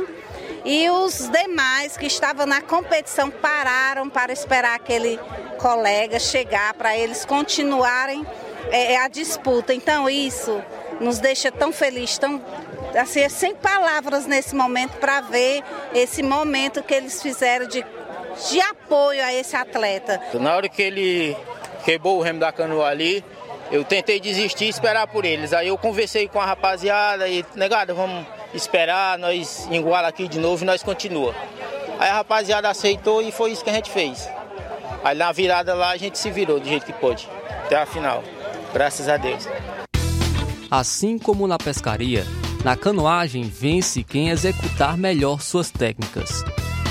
[0.65, 5.19] e os demais que estavam na competição pararam para esperar aquele
[5.59, 8.25] colega chegar para eles continuarem
[8.71, 9.75] é, a disputa.
[9.75, 10.63] Então isso
[11.01, 12.43] nos deixa tão felizes, tão
[12.99, 15.63] assim, sem palavras nesse momento para ver
[15.95, 17.85] esse momento que eles fizeram de,
[18.51, 20.21] de apoio a esse atleta.
[20.35, 21.37] Na hora que ele
[21.85, 23.25] quebrou o remo da canoa ali,
[23.71, 25.53] eu tentei desistir e esperar por eles.
[25.53, 30.63] Aí eu conversei com a rapaziada e, negada, vamos esperar, nós iguala aqui de novo
[30.63, 31.35] e nós continua.
[31.99, 34.29] Aí a rapaziada aceitou e foi isso que a gente fez.
[35.03, 37.29] Aí na virada lá a gente se virou do jeito que pôde,
[37.65, 38.23] até a final.
[38.73, 39.47] Graças a Deus.
[40.71, 42.27] Assim como na pescaria,
[42.65, 46.43] na canoagem vence quem executar melhor suas técnicas.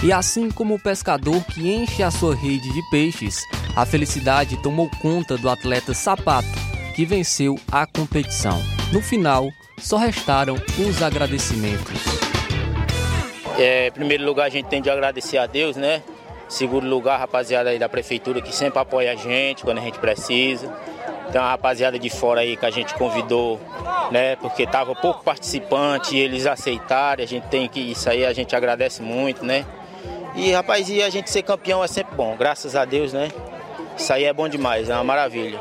[0.02, 3.42] E assim como o pescador que enche a sua rede de peixes,
[3.76, 6.48] a felicidade tomou conta do atleta Sapato,
[6.96, 8.62] que venceu a competição.
[8.94, 12.02] No final, só restaram os agradecimentos.
[13.58, 16.02] É, em primeiro lugar, a gente tem de agradecer a Deus, né?
[16.48, 20.74] Segundo lugar, rapaziada aí da prefeitura que sempre apoia a gente quando a gente precisa.
[21.32, 23.60] Tem uma rapaziada de fora aí que a gente convidou,
[24.12, 24.36] né?
[24.38, 27.24] Porque tava pouco participante eles aceitaram.
[27.24, 27.80] A gente tem que.
[27.80, 29.66] Isso aí a gente agradece muito, né?
[30.36, 33.30] E rapaz, e a gente ser campeão é sempre bom, graças a Deus, né?
[33.98, 35.60] Isso aí é bom demais, é uma maravilha.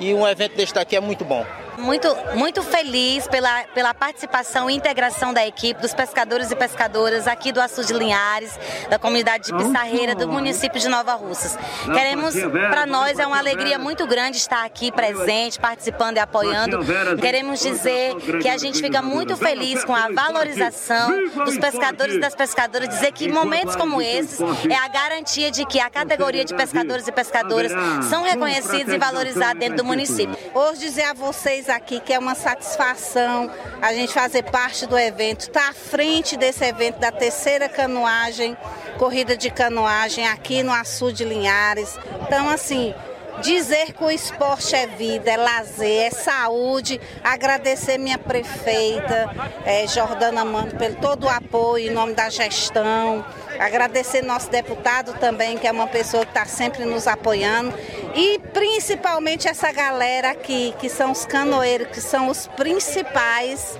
[0.00, 1.46] E um evento desse daqui é muito bom.
[1.78, 7.52] Muito, muito feliz pela, pela participação e integração da equipe, dos pescadores e pescadoras aqui
[7.52, 8.58] do Açu de Linhares,
[8.90, 11.56] da comunidade de Pissarreira, do município de Nova Russas.
[11.84, 12.34] Queremos,
[12.70, 16.80] para nós é uma alegria muito grande estar aqui presente, participando e apoiando.
[17.20, 21.10] Queremos dizer que a gente fica muito feliz com a valorização
[21.44, 25.78] dos pescadores e das pescadoras, dizer que momentos como esses é a garantia de que
[25.78, 27.72] a categoria de pescadores e pescadoras
[28.10, 30.36] são reconhecidos e valorizados dentro do município.
[30.54, 33.50] Hoje dizer a vocês aqui que é uma satisfação
[33.80, 38.56] a gente fazer parte do evento, estar tá à frente desse evento da terceira canoagem,
[38.98, 41.98] corrida de canoagem aqui no Açu de Linhares.
[42.22, 42.94] Então, assim,
[43.42, 47.00] dizer que o esporte é vida, é lazer, é saúde.
[47.22, 49.30] Agradecer minha prefeita,
[49.64, 53.24] é, Jordana Mano, pelo todo o apoio em nome da gestão.
[53.58, 57.74] Agradecer nosso deputado também, que é uma pessoa que está sempre nos apoiando.
[58.14, 63.78] E principalmente essa galera aqui, que são os canoeiros, que são os principais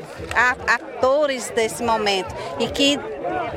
[0.66, 2.35] atores desse momento.
[2.59, 2.99] E que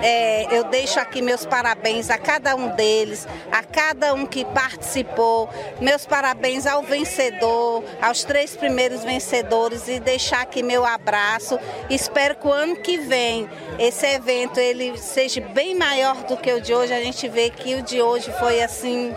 [0.02, 5.50] é, eu deixo aqui meus parabéns a cada um deles, a cada um que participou,
[5.80, 11.60] meus parabéns ao vencedor, aos três primeiros vencedores e deixar aqui meu abraço.
[11.90, 16.62] Espero que o ano que vem esse evento ele seja bem maior do que o
[16.62, 16.94] de hoje.
[16.94, 19.14] A gente vê que o de hoje foi assim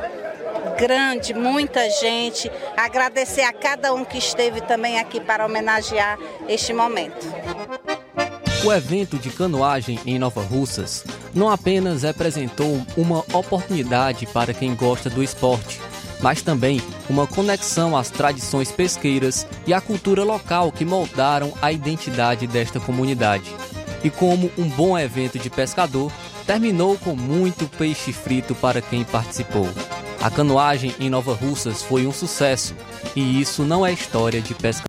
[0.78, 2.50] grande, muita gente.
[2.76, 7.26] Agradecer a cada um que esteve também aqui para homenagear este momento.
[8.64, 15.10] O evento de canoagem em Nova Russas não apenas representou uma oportunidade para quem gosta
[15.10, 15.78] do esporte,
[16.20, 16.80] mas também
[17.10, 23.54] uma conexão às tradições pesqueiras e à cultura local que moldaram a identidade desta comunidade.
[24.02, 26.10] E como um bom evento de pescador,
[26.46, 29.68] terminou com muito peixe frito para quem participou.
[30.24, 32.74] A canoagem em Nova Russas foi um sucesso,
[33.14, 34.88] e isso não é história de pescador.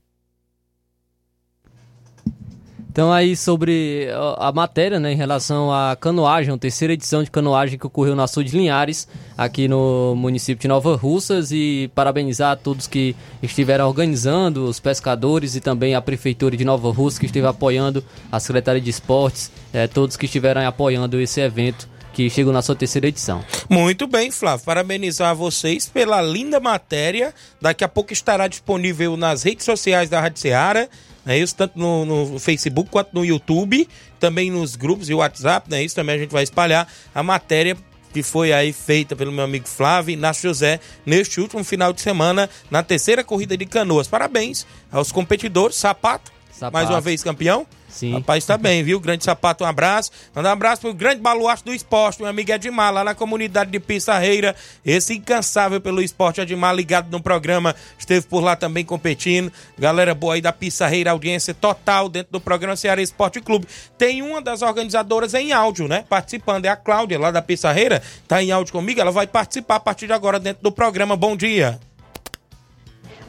[2.89, 4.07] Então aí sobre
[4.37, 8.27] a matéria, né, em relação à canoagem, a terceira edição de canoagem que ocorreu na
[8.27, 13.13] Sul de Linhares, aqui no município de Nova Russas e parabenizar a todos que
[13.43, 18.39] estiveram organizando, os pescadores e também a prefeitura de Nova Russas que esteve apoiando, a
[18.39, 23.07] Secretaria de Esportes, é, todos que estiveram apoiando esse evento que chegou na sua terceira
[23.07, 23.43] edição.
[23.69, 24.65] Muito bem, Flávio.
[24.65, 27.33] Parabenizar vocês pela linda matéria.
[27.61, 30.87] Daqui a pouco estará disponível nas redes sociais da Rádio Ceará
[31.25, 31.55] é isso?
[31.55, 33.87] Tanto no, no, Facebook quanto no YouTube,
[34.19, 35.83] também nos grupos e WhatsApp, né?
[35.83, 37.75] Isso também a gente vai espalhar a matéria
[38.13, 42.49] que foi aí feita pelo meu amigo Flávio Inácio José neste último final de semana
[42.69, 44.07] na terceira corrida de canoas.
[44.07, 46.73] Parabéns aos competidores, Sapato, Sapato.
[46.73, 47.67] mais uma vez campeão.
[47.89, 48.13] Sim.
[48.13, 48.99] Rapaz, tá bem, viu?
[48.99, 50.11] Grande sapato, um abraço.
[50.33, 53.79] Manda um abraço pro grande baluarte do esporte, meu amigo Edmar, lá na comunidade de
[53.79, 54.55] Pissarreira.
[54.85, 59.51] Esse incansável pelo esporte, Edmar, ligado no programa, esteve por lá também competindo.
[59.77, 63.67] Galera boa aí da Pissarreira, audiência total dentro do programa Ceará Esporte Clube.
[63.97, 66.03] Tem uma das organizadoras em áudio, né?
[66.09, 68.99] Participando, é a Cláudia, lá da Pissarreira, tá em áudio comigo.
[68.99, 71.15] Ela vai participar a partir de agora dentro do programa.
[71.15, 71.79] Bom dia.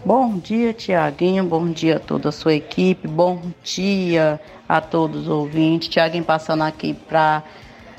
[0.07, 1.43] Bom dia, Tiaguinho.
[1.43, 3.09] Bom dia a toda a sua equipe.
[3.09, 5.89] Bom dia a todos os ouvintes.
[5.89, 7.43] Tiaguinho passando aqui para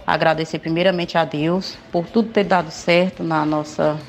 [0.06, 4.00] agradecer primeiramente a Deus por tudo ter dado certo na nossa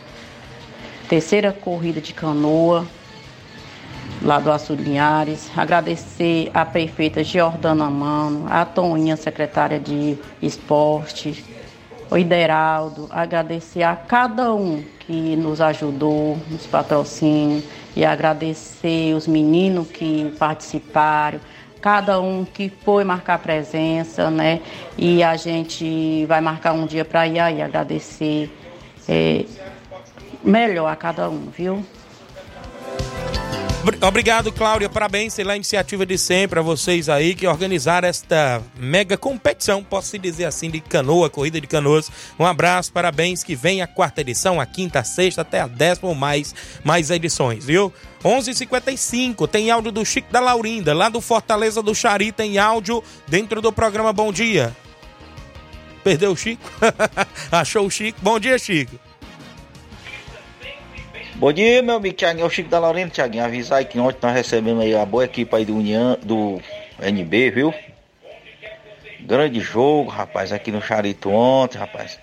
[1.09, 2.86] terceira corrida de canoa
[4.22, 5.51] lá do Açul Linhares.
[5.57, 11.44] Agradecer a prefeita Giordana Mano, a Toninha, secretária de esporte,
[12.09, 13.09] o Ideraldo.
[13.11, 17.64] Agradecer a cada um que nos ajudou nos patrocínios
[17.99, 21.40] e agradecer os meninos que participaram,
[21.80, 24.61] cada um que foi marcar presença, né?
[24.96, 28.57] E a gente vai marcar um dia para ir aí agradecer
[29.09, 29.44] é,
[30.44, 31.84] melhor a cada um, viu?
[34.07, 34.89] Obrigado, Cláudia.
[34.89, 40.45] Parabéns pela iniciativa de sempre a vocês aí que organizaram esta mega competição, posso dizer
[40.45, 42.11] assim, de canoa, corrida de canoas.
[42.39, 43.43] Um abraço, parabéns.
[43.43, 47.11] Que vem a quarta edição, a quinta, a sexta, até a décima ou mais, mais
[47.11, 47.93] edições, viu?
[48.22, 53.62] 11:55 tem áudio do Chico da Laurinda, lá do Fortaleza do Chari, tem áudio dentro
[53.62, 54.76] do programa Bom Dia.
[56.05, 56.62] Perdeu o Chico?
[57.51, 58.18] Achou o Chico?
[58.22, 59.07] Bom dia, Chico.
[61.39, 63.45] Bom dia, meu amigo Thiaguinho, é o Chico da Laurina, Thiaguinho.
[63.45, 66.61] Avisar que ontem nós recebemos aí a boa equipe aí do União, do
[67.01, 67.72] NB, viu?
[69.20, 72.18] Grande jogo, rapaz, aqui no Charito ontem, rapaz.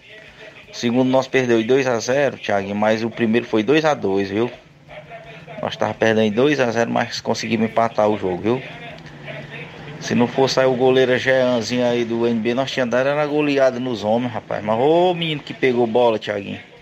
[0.74, 4.52] segundo nós perdeu 2 a 0 Thiaguinho, mas o primeiro foi 2 a 2 viu?
[5.62, 8.62] Nós tava perdendo 2 a 0 mas conseguimos empatar o jogo, viu?
[10.02, 13.80] Se não fosse aí o goleiro Jeanzinho aí do NB, nós tínhamos dado era goleada
[13.80, 14.62] nos homens, rapaz.
[14.62, 16.75] Mas ô menino que pegou bola, Thiaguinho.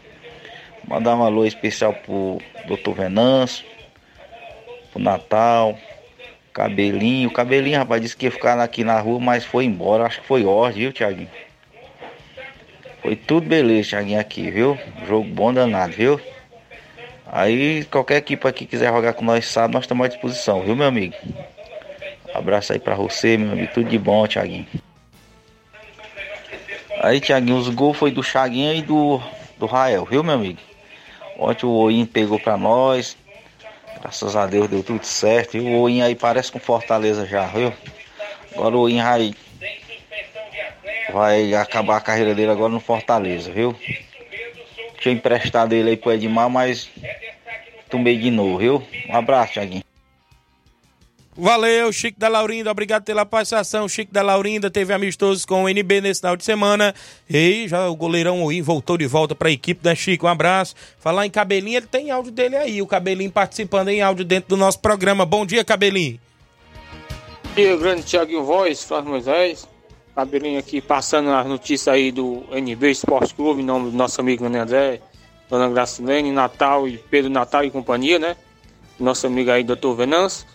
[0.87, 2.91] Mandar um alô especial pro Dr.
[2.91, 3.65] Venâncio,
[4.91, 5.77] pro Natal,
[6.53, 7.29] Cabelinho.
[7.29, 10.05] O Cabelinho, rapaz, disse que ia ficar aqui na rua, mas foi embora.
[10.05, 11.29] Acho que foi ordem, viu, Thiaguinho?
[13.01, 14.77] Foi tudo beleza, Thiaguinho, aqui, viu?
[15.07, 16.21] Jogo bom danado, viu?
[17.25, 20.85] Aí, qualquer equipe aqui quiser jogar com nós, sabe, nós estamos à disposição, viu, meu
[20.85, 21.15] amigo?
[22.33, 23.73] Abraço aí pra você, meu amigo.
[23.73, 24.67] Tudo de bom, Thiaguinho.
[27.01, 29.21] Aí, Thiaguinho, os gols foi do Chaguinha e do,
[29.57, 30.59] do Rael, viu, meu amigo?
[31.43, 33.17] Ontem o Oin pegou pra nós.
[33.99, 35.57] Graças a Deus deu tudo certo.
[35.57, 37.73] E o Oin aí parece com Fortaleza já, viu?
[38.53, 39.35] Agora o Oin vai,
[41.11, 43.75] vai acabar a carreira dele agora no Fortaleza, viu?
[45.01, 46.89] Tinha emprestado ele aí pro Edmar, mas
[47.89, 48.83] tomei de novo, viu?
[49.09, 49.83] Um abraço, Thiaguinho.
[51.35, 53.89] Valeu, Chico da Laurinda, obrigado pela participação.
[53.89, 56.93] Chico da Laurinda teve amistosos com o NB nesse final de semana.
[57.27, 60.27] E já o goleirão Oim voltou de volta para a equipe, né, Chico?
[60.27, 60.75] Um abraço.
[60.99, 64.57] Falar em Cabelinho, ele tem áudio dele aí, o Cabelinho participando em áudio dentro do
[64.57, 65.25] nosso programa.
[65.25, 66.19] Bom dia, Cabelinho.
[67.43, 69.67] Bom dia, grande Thiago Voz, Flávio Moisés.
[70.15, 74.45] Cabelinho aqui passando as notícias aí do NB Esporte Clube, em nome do nosso amigo
[74.45, 75.01] André André,
[75.49, 78.35] Dona Gracilene, Natal e Pedro Natal e companhia, né?
[78.99, 80.52] Nosso amigo aí, Doutor Venâncio.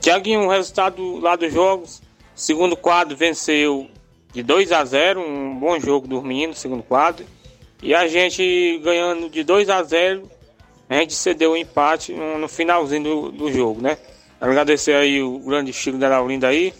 [0.00, 2.02] Tiaguinho, o resultado lá dos jogos.
[2.34, 3.88] Segundo quadro venceu
[4.32, 7.24] de 2 a 0 um bom jogo dormindo, segundo quadro.
[7.82, 10.30] E a gente ganhando de 2 a 0
[10.88, 13.96] a gente cedeu o um empate no, finalzinho do, do, jogo, né?
[14.38, 16.74] Agradecer aí o grande Chico da Laurinda aí.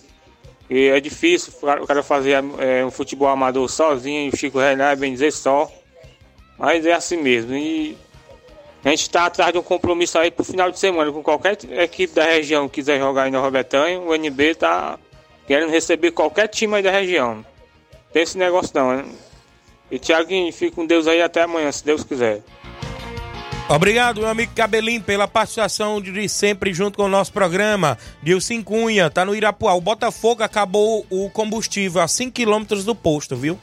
[0.69, 5.13] E é difícil o cara fazer é, um futebol amador sozinho, o Chico Renan, bem
[5.13, 5.71] dizer só.
[6.59, 7.55] Mas é assim mesmo.
[7.55, 7.97] E
[8.85, 11.13] a gente está atrás de um compromisso aí para o final de semana.
[11.13, 14.99] Com qualquer equipe da região que quiser jogar em Nova Betânia, o NB está
[15.47, 17.45] querendo receber qualquer time aí da região.
[18.13, 19.05] Tem esse negócio não, né?
[19.91, 22.43] E Thiaguinho, fica com Deus aí até amanhã, se Deus quiser.
[23.69, 27.97] Obrigado, meu amigo Cabelinho, pela participação de sempre junto com o nosso programa.
[28.23, 29.75] Dilcim Cunha, tá no Irapuá.
[29.75, 33.59] O Botafogo acabou o combustível a 5 quilômetros do posto, viu?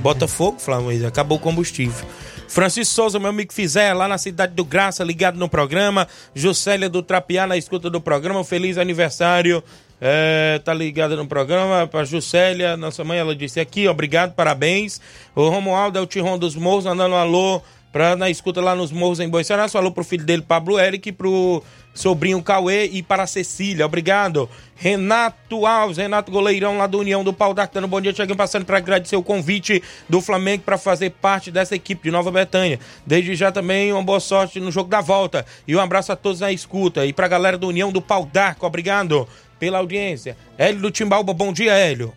[0.00, 2.06] Botafogo, Flamengo, acabou o combustível.
[2.52, 6.06] Francisco Souza, meu amigo Fizer, lá na cidade do Graça, ligado no programa.
[6.34, 8.44] Juscelia do Trapiá, na escuta do programa.
[8.44, 9.64] Feliz aniversário.
[9.98, 15.00] É, tá ligada no programa para Juscelia, nossa mãe, ela disse aqui, obrigado, parabéns.
[15.34, 17.62] O Romualdo é o Tirão dos Morros, mandando um alô
[17.92, 19.70] pra, na escuta lá nos Morros em Boiçarás.
[19.70, 21.62] Falou pro filho dele, Pablo Eric, pro
[21.94, 23.84] sobrinho Cauê e para Cecília.
[23.86, 24.48] Obrigado.
[24.74, 28.78] Renato Alves, Renato Goleirão lá do União do Pau dando bom dia, chegando passando para
[28.78, 32.80] agradecer o convite do Flamengo para fazer parte dessa equipe de Nova Betânia.
[33.06, 36.40] Desde já também uma boa sorte no jogo da volta e um abraço a todos
[36.40, 39.28] na escuta e para a galera do União do Pau d'Arco, obrigado
[39.58, 40.36] pela audiência.
[40.58, 42.12] Hélio do Timbalba, bom dia, Hélio.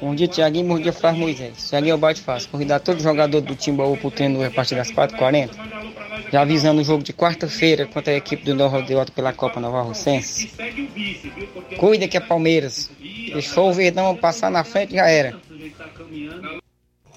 [0.00, 0.66] Bom dia, Tiaguinho.
[0.66, 1.68] Bom dia, Flávio Moisés.
[1.68, 2.50] Tiaguinho é o bate fácil.
[2.50, 5.50] Convidar todo jogador do Timbaú pro treino a partir das 4h40.
[6.32, 8.84] Já avisando o jogo de quarta-feira contra a equipe do Nova
[9.14, 10.50] pela Copa Nova Rocense.
[11.78, 12.90] Cuida que é Palmeiras.
[13.32, 15.36] Deixou o Verdão passar na frente já era.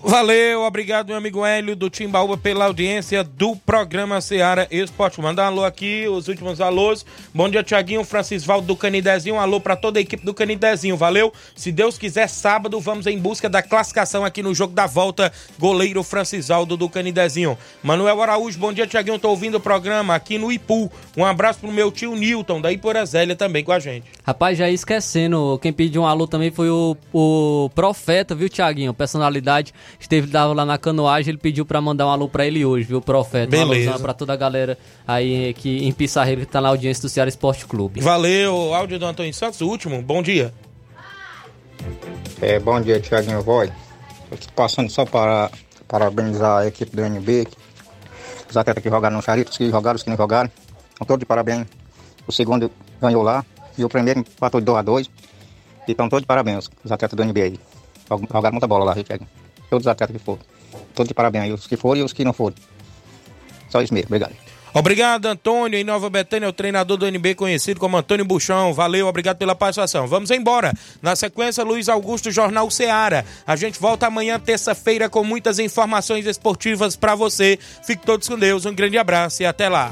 [0.04, 5.20] Valeu, obrigado, meu amigo Hélio do Timbaúba, pela audiência do programa Seara Esporte.
[5.20, 7.04] Mandar um alô aqui, os últimos alôs.
[7.34, 9.36] Bom dia, Tiaguinho, Francisvaldo do Canidezinho.
[9.36, 11.34] Um alô para toda a equipe do Canidezinho, valeu?
[11.56, 15.34] Se Deus quiser, sábado vamos em busca da classificação aqui no jogo da volta.
[15.58, 17.58] Goleiro Francisvaldo do Canidezinho.
[17.82, 19.18] Manuel Araújo, bom dia, Tiaguinho.
[19.18, 20.92] Tô ouvindo o programa aqui no Ipu.
[21.18, 24.06] Um abraço pro meu tio Newton, da Iporazélia, também com a gente.
[24.24, 28.94] Rapaz, já esquecendo, quem pediu um alô também foi o, o Profeta, viu, Tiaguinho?
[28.94, 32.86] Personalidade esteve dava lá na canoagem, ele pediu para mandar um alô para ele hoje,
[32.86, 33.50] viu, Profeta?
[33.52, 33.96] Beleza.
[33.96, 34.78] Um para toda a galera
[35.08, 38.02] aí que em Pissarreira que tá na audiência do Ceará Esporte Clube.
[38.02, 40.02] Valeu, áudio do Antônio Santos, o último.
[40.02, 40.54] Bom dia.
[42.42, 43.72] É, bom dia, Tiaguinho Voz.
[44.56, 45.50] Passando só para
[45.88, 47.48] parabenizar a equipe do NB,
[48.50, 50.50] os atletas que jogaram no Charito, os que jogaram, os que não jogaram.
[50.92, 51.66] Estão todos de parabéns.
[52.28, 52.70] O segundo
[53.02, 53.46] ganhou lá
[53.78, 55.10] e o primeiro empatou de 2 a 2
[55.88, 57.60] E estão todos de parabéns, os atletas do NBA aí.
[58.10, 59.30] Jogaram muita bola lá, viu, Tiaguinho?
[59.70, 60.40] Todos os atletas que foram.
[60.94, 62.56] Todos de parabéns os que foram e os que não foram.
[63.70, 64.36] Só isso mesmo, obrigado.
[64.74, 65.80] Obrigado, Antônio.
[65.80, 68.74] Em Nova Betânia, o treinador do NB conhecido como Antônio Buchão.
[68.74, 70.06] Valeu, obrigado pela participação.
[70.06, 70.72] Vamos embora.
[71.02, 73.26] Na sequência, Luiz Augusto, Jornal Seara.
[73.46, 77.58] A gente volta amanhã, terça-feira, com muitas informações esportivas para você.
[77.86, 78.66] Fique todos com Deus.
[78.66, 79.92] Um grande abraço e até lá.